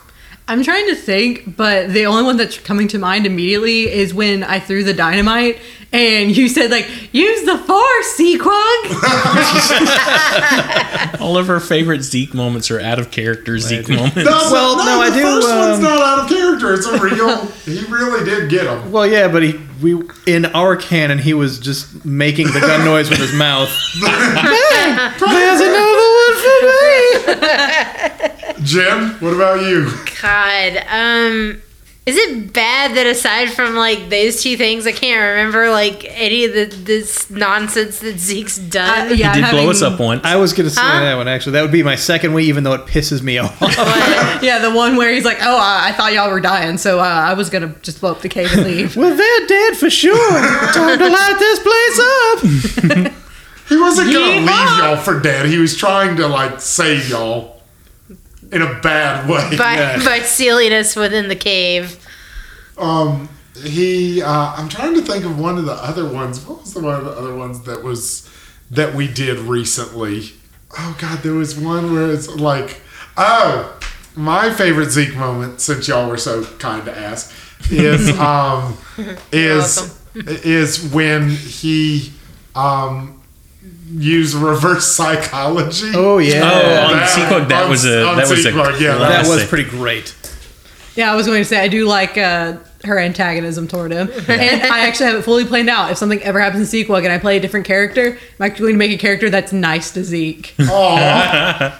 [0.49, 4.43] I'm trying to think, but the only one that's coming to mind immediately is when
[4.43, 5.59] I threw the dynamite
[5.93, 8.51] and you said like, "Use the force, Sequog."
[11.20, 14.16] All of our favorite Zeke moments are out of character Zeke moments.
[14.16, 16.72] No, Well, no, no, I the do, First one's um, not out of character.
[16.74, 17.47] It's a real.
[17.47, 18.90] he really did get him.
[18.90, 23.11] Well, yeah, but he we in our canon he was just making the gun noise
[23.11, 23.68] with his mouth.
[24.01, 28.38] There's another one for me.
[28.63, 29.91] Jim, what about you?
[30.21, 31.63] God, um,
[32.05, 36.45] is it bad that aside from like those two things, I can't remember like any
[36.45, 39.13] of the this nonsense that Zeke's done?
[39.13, 40.25] Uh, yeah, he did I'm blow us up once.
[40.25, 41.01] I was gonna say Huh?
[41.01, 41.53] that one actually.
[41.53, 43.57] That would be my second way, even though it pisses me off.
[44.43, 47.03] Yeah, the one where he's like, "Oh, I, I thought y'all were dying, so uh,
[47.03, 50.41] I was gonna just blow up the cave and leave." well, they're dead for sure.
[50.73, 53.13] Time to light this place up.
[53.69, 55.47] He wasn't gonna leave y'all for dead.
[55.47, 57.62] He was trying to like save y'all
[58.53, 59.57] in a bad way.
[59.57, 60.05] by Yeah.
[60.05, 61.99] by sealing us within the cave.
[62.79, 63.29] Um,
[63.63, 64.23] he.
[64.23, 66.45] Uh, I'm trying to think of one of the other ones.
[66.47, 68.29] What was the one of the other ones that was
[68.71, 70.33] that we did recently?
[70.79, 72.81] Oh God, there was one where it's like,
[73.17, 73.79] oh,
[74.17, 77.35] my favorite Zeke moment since y'all were so kind to ask
[77.71, 78.77] is um
[79.33, 82.13] is is when he
[82.55, 83.22] um
[83.95, 85.93] used reverse psychology.
[85.95, 88.80] Oh yeah, Oh, on That- Sequog, that on- was a on that was a Sequog,
[88.80, 90.14] yeah, that was pretty great.
[90.97, 94.11] yeah, I was going to say I do like uh, her antagonism toward him.
[94.28, 95.90] and I actually have it fully planned out.
[95.90, 98.74] If something ever happens to Sequog and I play a different character, I'm actually going
[98.74, 100.55] to make a character that's nice to Zeke.
[100.59, 100.66] Aw,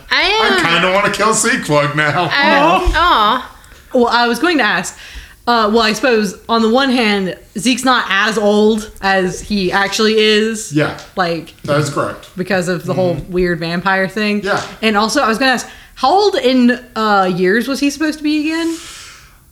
[0.11, 2.29] I I kind of want to kill Sequog now.
[2.31, 3.59] Aw.
[3.95, 4.99] well, I was going to ask.
[5.45, 10.15] Uh, well, I suppose on the one hand, Zeke's not as old as he actually
[10.17, 10.73] is.
[10.73, 12.31] Yeah, Like that is correct.
[12.37, 14.43] because of the whole weird vampire thing.
[14.45, 14.65] Yeah.
[14.83, 18.19] And also, I was going to ask, how old in uh, years was he supposed
[18.19, 18.77] to be again?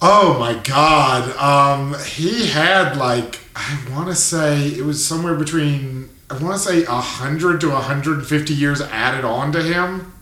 [0.01, 1.37] Oh my god.
[1.37, 6.59] Um, he had like I want to say it was somewhere between I want to
[6.59, 10.13] say hundred to hundred and fifty years added on to him.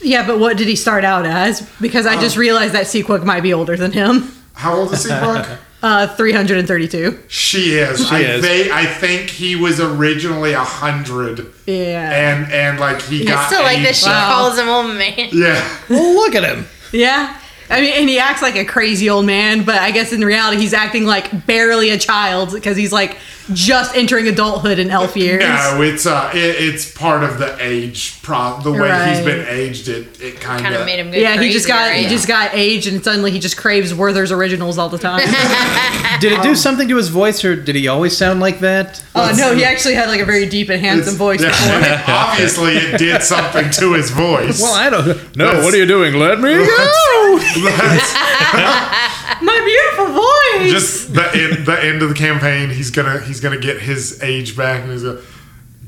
[0.00, 1.60] Yeah, but what did he start out as?
[1.80, 4.32] Because I just realized that Sequog might be older than him.
[4.58, 5.58] How old is Sequog?
[5.80, 7.20] Uh, 332.
[7.28, 8.10] she is.
[8.10, 8.42] I, is.
[8.42, 12.10] They, I think he was originally a hundred, Yeah.
[12.32, 13.46] and and like he I got.
[13.46, 14.24] still like that aged she up.
[14.32, 15.28] calls him old man.
[15.32, 15.78] Yeah.
[15.88, 16.66] Well, look at him.
[16.90, 17.40] yeah.
[17.70, 20.58] I mean, and he acts like a crazy old man, but I guess in reality,
[20.60, 23.18] he's acting like barely a child because he's like
[23.52, 25.40] just entering adulthood in elf years.
[25.42, 28.58] No, it's uh, it, it's part of the age pro.
[28.62, 31.40] The way he's been aged, it it kind Kind of of made him go Yeah,
[31.40, 34.76] he just crazy, got he just got aged, and suddenly he just craves Werther's originals
[34.78, 35.20] all the time.
[36.20, 39.02] Did it do something to his voice, or did he always sound like that?
[39.14, 41.78] Oh no, he actually had like a very deep and handsome voice before.
[41.80, 42.02] Yeah.
[42.08, 44.60] Obviously, it did something to his voice.
[44.60, 45.36] Well, I don't.
[45.36, 46.14] No, what are you doing?
[46.14, 47.38] Let me go.
[49.42, 50.70] My beautiful voice.
[50.70, 54.56] just the end, the end of the campaign, he's gonna he's gonna get his age
[54.56, 55.22] back, and he's going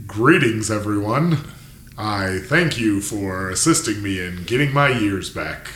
[0.06, 1.38] Greetings, everyone.
[1.96, 5.68] I thank you for assisting me in getting my years back.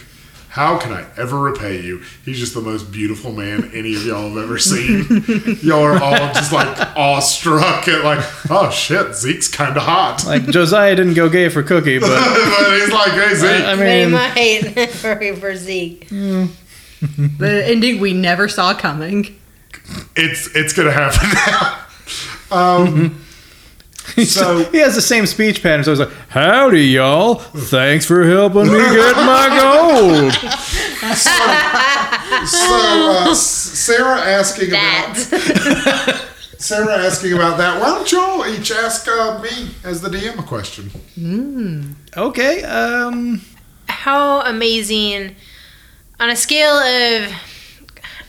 [0.54, 2.02] How can I ever repay you?
[2.24, 5.04] He's just the most beautiful man any of y'all have ever seen.
[5.62, 10.24] y'all are all just like awestruck at like, oh shit, Zeke's kind of hot.
[10.24, 14.04] Like Josiah didn't go gay for Cookie, but but he's like, hey Zeke, I They
[14.04, 16.08] mean, might for, for Zeke.
[16.08, 19.36] the ending we never saw coming.
[20.14, 21.80] it's it's gonna happen now.
[22.56, 23.23] Um,
[24.26, 25.82] so he has the same speech pattern.
[25.82, 27.36] So he's like, "Howdy, y'all!
[27.36, 30.32] Thanks for helping me get my gold."
[31.16, 31.30] so
[32.70, 35.16] uh, Sarah asking about
[36.58, 37.80] Sarah asking about that.
[37.80, 40.90] Why don't y'all each ask uh, me as the DM a question?
[42.14, 42.62] Okay.
[42.62, 43.40] Um.
[43.88, 45.34] How amazing.
[46.20, 47.32] On a scale of.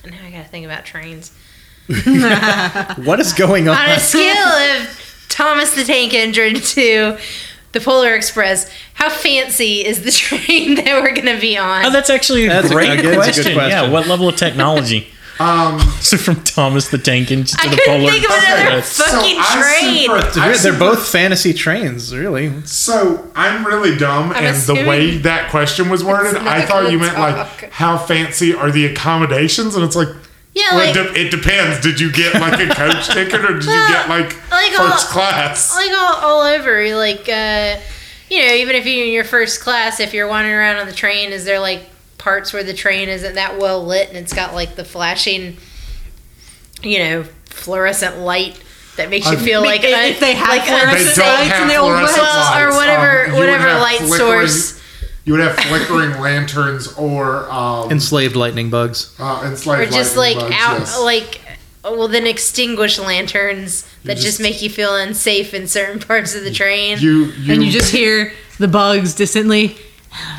[0.10, 1.38] Now I gotta think about trains.
[1.88, 3.76] What is going on?
[3.76, 7.18] On a scale of Thomas the Tank Engine to
[7.74, 11.86] the Polar Express, how fancy is the train that we're gonna be on?
[11.86, 13.54] Oh, that's actually a That's a- great I guess a good question.
[13.54, 13.70] question.
[13.70, 15.08] Yeah, what level of technology?
[15.38, 19.12] Um, so from Thomas the Tank Engine to I the Polar think of another Express.
[19.12, 20.04] fucking train.
[20.06, 22.62] super, They're, they're super- both fantasy trains, really.
[22.66, 27.00] So I'm really dumb, I'm and the way that question was worded, I thought you
[27.00, 30.08] gonna meant like how fancy are the accommodations, and it's like.
[30.56, 31.82] Yeah, well, like, it, de- it depends.
[31.82, 35.10] Did you get like a coach ticket, or did you get like, Like all- first
[35.10, 35.76] class?
[35.76, 36.96] like all, all over.
[36.96, 37.78] Like, uh,
[38.30, 40.94] you know, even if you're in your first class, if you're wandering around on the
[40.94, 41.82] train, is there like
[42.18, 45.58] parts where the train isn't that well lit and it's got like the flashing,
[46.82, 48.60] you know, fluorescent light
[48.96, 51.34] that makes you I- feel like if, un- if they have like fluorescent They don't
[51.36, 54.82] lights have in the old fluorescent west, Well, or whatever- Um, whatever light flickering- source.
[55.26, 59.14] You would have flickering lanterns or um, Enslaved lightning bugs.
[59.20, 61.02] uh, enslaved or just like bugs, out yes.
[61.02, 61.42] like
[61.84, 66.44] well then extinguish lanterns that just, just- make you feel unsafe in certain parts of
[66.44, 69.76] the train you, you, and you just hear the bugs distantly.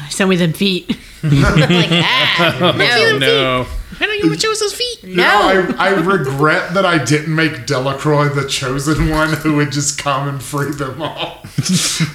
[0.08, 0.88] Send me them feet.
[1.22, 3.66] like ah no no.
[3.98, 5.04] I don't even choose his feet.
[5.04, 9.72] You know, I, I regret that I didn't make Delacroix the chosen one who would
[9.72, 11.42] just come and free them all.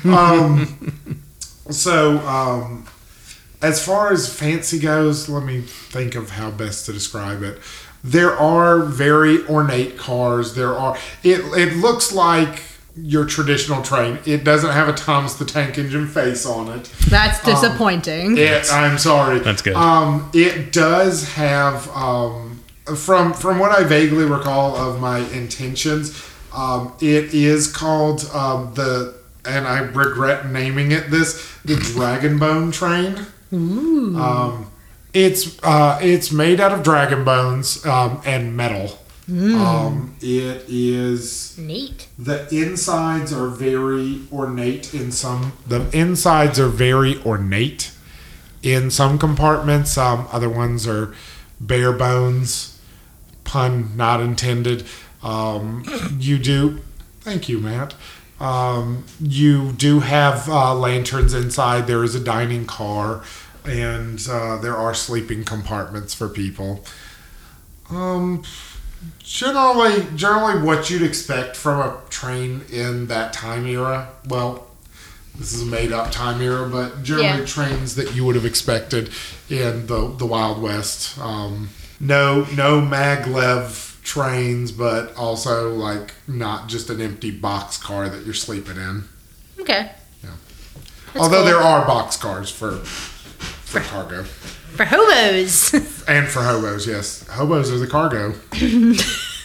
[0.05, 1.20] um,
[1.74, 2.86] so, um,
[3.61, 7.59] as far as fancy goes, let me think of how best to describe it.
[8.03, 10.55] There are very ornate cars.
[10.55, 10.97] There are.
[11.24, 12.63] It it looks like
[12.95, 14.19] your traditional train.
[14.26, 16.86] It doesn't have a Thomas the Tank Engine face on it.
[17.09, 18.38] That's disappointing.
[18.38, 19.39] It, I'm sorry.
[19.39, 19.76] That's good.
[19.76, 22.63] Um, it does have um,
[22.95, 26.28] from from what I vaguely recall of my intentions.
[26.53, 32.71] Um, it is called um, the and I regret naming it this the Dragon Bone
[32.71, 33.25] train.
[33.51, 34.71] Um,
[35.13, 38.97] it's uh, it's made out of dragon bones um, and metal.
[39.29, 45.53] Um, it is neat the insides are very ornate in some.
[45.67, 47.91] The insides are very ornate
[48.63, 49.97] in some compartments.
[49.97, 51.13] Um, other ones are
[51.59, 52.79] bare bones.
[53.43, 54.85] Pun not intended.
[55.23, 55.83] Um,
[56.19, 56.79] you do.
[57.21, 57.93] Thank you, Matt.
[58.41, 61.85] Um, you do have uh, lanterns inside.
[61.85, 63.23] There is a dining car,
[63.65, 66.83] and uh, there are sleeping compartments for people.
[67.91, 68.41] Um,
[69.19, 74.09] generally, generally, what you'd expect from a train in that time era.
[74.27, 74.67] Well,
[75.37, 77.45] this is a made-up time era, but generally Yeah.
[77.45, 79.11] trains that you would have expected
[79.49, 81.17] in the the Wild West.
[81.19, 81.69] Um,
[81.99, 88.33] no, no maglev trains, but also like not just an empty box car that you're
[88.33, 89.03] sleeping in.
[89.59, 89.91] Okay.
[91.13, 91.45] That's Although cool.
[91.45, 95.73] there are box cars for for cargo For hobos.
[96.07, 96.87] and for hobos.
[96.87, 98.33] Yes, hobos are the cargo.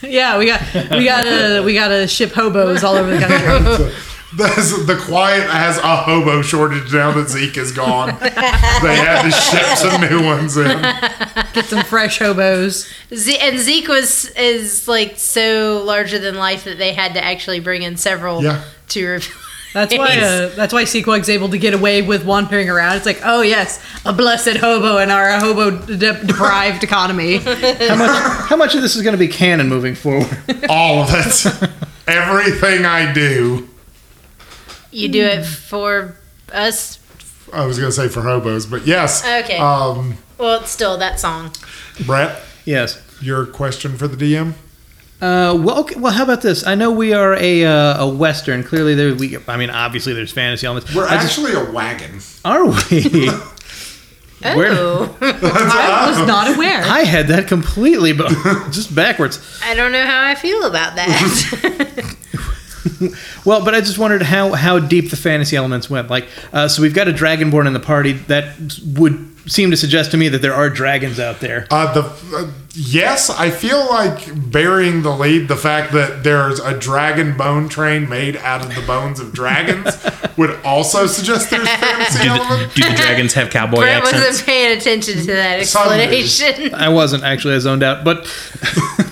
[0.02, 3.92] Yeah, we got we gotta we gotta ship hobos all over the country.
[4.35, 8.09] That's, the quiet has a hobo shortage now that Zeke is gone.
[8.20, 10.66] they had to ship some new ones in.
[11.53, 12.89] Get some fresh hobos.
[13.14, 17.61] Ze- and Zeke was is like so larger than life that they had to actually
[17.61, 18.64] bring in several Yeah.
[18.89, 19.35] to reveal.
[19.74, 22.97] That's why uh, that's why Sequog's able to get away with wandering around.
[22.97, 27.37] It's like, oh yes, a blessed hobo in our hobo de- deprived economy.
[27.39, 28.49] How much?
[28.49, 30.27] How much of this is going to be canon moving forward?
[30.70, 31.70] All of it.
[32.09, 33.68] Everything I do.
[34.97, 36.16] You do it for
[36.53, 36.99] us.
[37.53, 39.22] I was going to say for hobos, but yes.
[39.44, 39.59] Okay.
[39.59, 41.53] Um, Well, it's still that song.
[42.07, 43.03] Brett, yes.
[43.20, 44.53] your question for the DM?
[45.20, 46.66] Uh, well, okay, well, how about this?
[46.66, 48.62] I know we are a uh, a western.
[48.64, 49.36] Clearly, there we.
[49.49, 50.94] I mean, obviously, there's fantasy elements.
[50.94, 52.20] We're I just- actually a wagon.
[52.44, 53.28] are we?
[54.42, 56.82] Where- Oh, I was not aware.
[56.82, 58.28] I had that completely, but
[58.70, 59.40] just backwards.
[59.62, 62.16] I don't know how I feel about that.
[63.45, 66.11] Well, but I just wondered how how deep the fantasy elements went.
[66.11, 68.57] Like, uh, so we've got a dragonborn in the party that
[68.95, 71.66] would seem to suggest to me that there are dragons out there.
[71.70, 72.01] Uh, the
[72.37, 75.49] uh, yes, I feel like burying the lead.
[75.49, 79.97] The fact that there's a dragon bone train made out of the bones of dragons
[80.37, 82.74] would also suggest there's fantasy Do the, element.
[82.74, 84.27] do the dragons have cowboy Brett accents?
[84.27, 86.74] wasn't paying attention to that explanation.
[86.74, 87.55] I wasn't actually.
[87.55, 88.27] I zoned out, but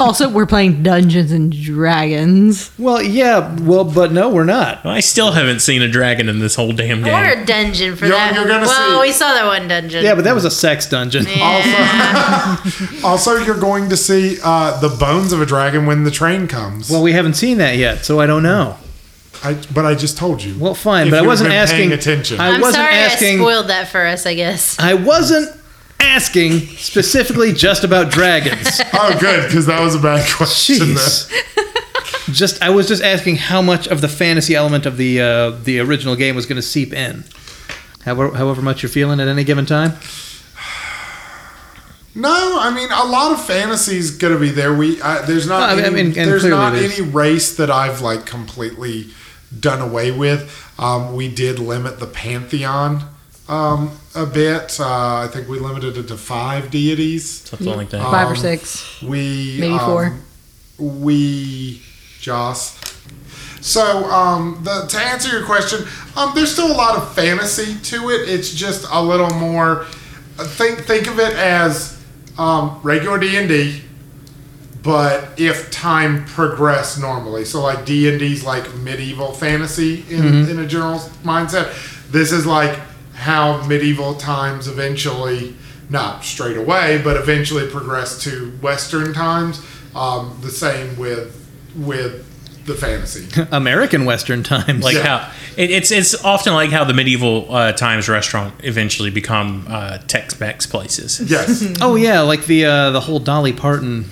[0.00, 2.70] Also, we're playing Dungeons and Dragons.
[2.78, 4.84] well, yeah, well, but no, we're not.
[4.84, 7.14] I still haven't seen a dragon in this whole damn game.
[7.14, 8.34] Or a dungeon for You're- that.
[8.34, 10.02] you're gonna well, see- we saw that one dungeon.
[10.04, 11.26] Yeah, but that was a sex dungeon.
[11.40, 16.46] Also, also, you're going to see uh, the bones of a dragon when the train
[16.48, 16.90] comes.
[16.90, 18.76] Well, we haven't seen that yet, so I don't know.
[19.42, 20.58] I, but I just told you.
[20.58, 21.92] Well, fine, If but I wasn't been asking.
[21.92, 22.40] attention.
[22.40, 23.34] I I'm wasn't sorry asking.
[23.40, 24.78] I spoiled that for us, I guess.
[24.78, 25.54] I wasn't
[26.00, 28.80] asking specifically just about dragons.
[28.94, 30.76] oh, good, because that was a bad question.
[30.76, 31.30] Jeez.
[32.32, 35.78] just I was just asking how much of the fantasy element of the uh, the
[35.80, 37.24] original game was going to seep in.
[38.04, 39.92] However, however much you're feeling at any given time.
[42.14, 44.72] No, I mean a lot of fantasy's gonna be there.
[44.74, 48.00] We uh, there's not Well, any, I mean, there's not there's- any race that I've
[48.00, 49.08] like completely
[49.58, 50.60] done away with.
[50.78, 53.02] Um, we did limit the pantheon
[53.48, 54.78] um, a bit.
[54.80, 54.84] Uh,
[55.24, 57.28] I think we limited it to five deities.
[57.48, 58.02] Something like that.
[58.02, 59.02] Five or Um, six.
[59.02, 60.16] We Maybe um, four.
[60.78, 61.82] We
[62.20, 62.78] Joss.
[63.60, 65.86] So um, the, to answer your question,
[66.16, 68.28] um, there's still a lot of fantasy to it.
[68.28, 69.84] It's just a little more.
[70.36, 71.93] Think think of it as
[72.38, 73.82] um, regular D and D,
[74.82, 77.44] but if time progressed normally.
[77.44, 82.10] So like D and D's like medieval fantasy in, in a general mindset.
[82.10, 82.78] This is like
[83.14, 85.54] how medieval times eventually,
[85.88, 89.64] not straight away, but eventually progressed to Western times.
[89.94, 91.40] Um, the same with
[91.76, 92.33] with
[92.66, 93.26] the fantasy.
[93.52, 94.82] American Western times.
[94.84, 95.18] like Yeah.
[95.18, 99.98] how it, it's it's often like how the medieval uh, times restaurant eventually become uh,
[100.06, 101.20] Tex-Mex places.
[101.30, 101.62] Yes.
[101.80, 104.06] oh yeah, like the uh, the whole Dolly Parton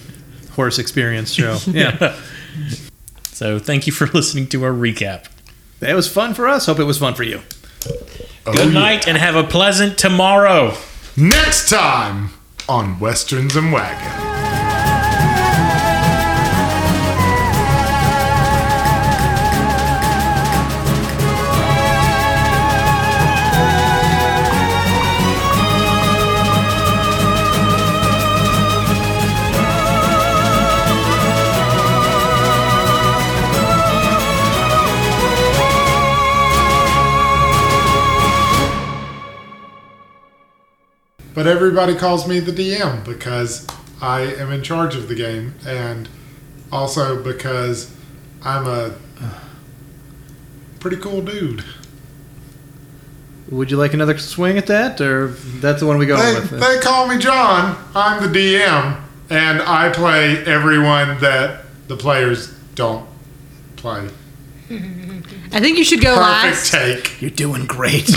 [0.52, 1.58] horse experience show.
[1.66, 2.14] Yeah,
[3.32, 5.24] So thank you for listening to our recap.
[5.80, 6.66] that was fun for us.
[6.66, 7.40] Hope it was fun for you.
[8.46, 8.80] Oh, Good yeah.
[8.80, 10.76] night and have a pleasant tomorrow.
[11.16, 12.30] Next time
[12.68, 14.41] on Westerns and Wagon.
[41.34, 43.66] But everybody calls me the DM because
[44.00, 46.08] I am in charge of the game and
[46.70, 47.94] also because
[48.44, 48.94] I'm a
[50.80, 51.64] pretty cool dude.
[53.50, 56.50] Would you like another swing at that, or that's the one we go They, with?
[56.60, 57.76] they call me John.
[57.94, 63.06] I'm the DM and I play everyone that the players don't
[63.76, 64.08] play.
[64.70, 66.72] I think you should go Perfect last.
[66.72, 67.20] take.
[67.20, 68.08] You're doing great.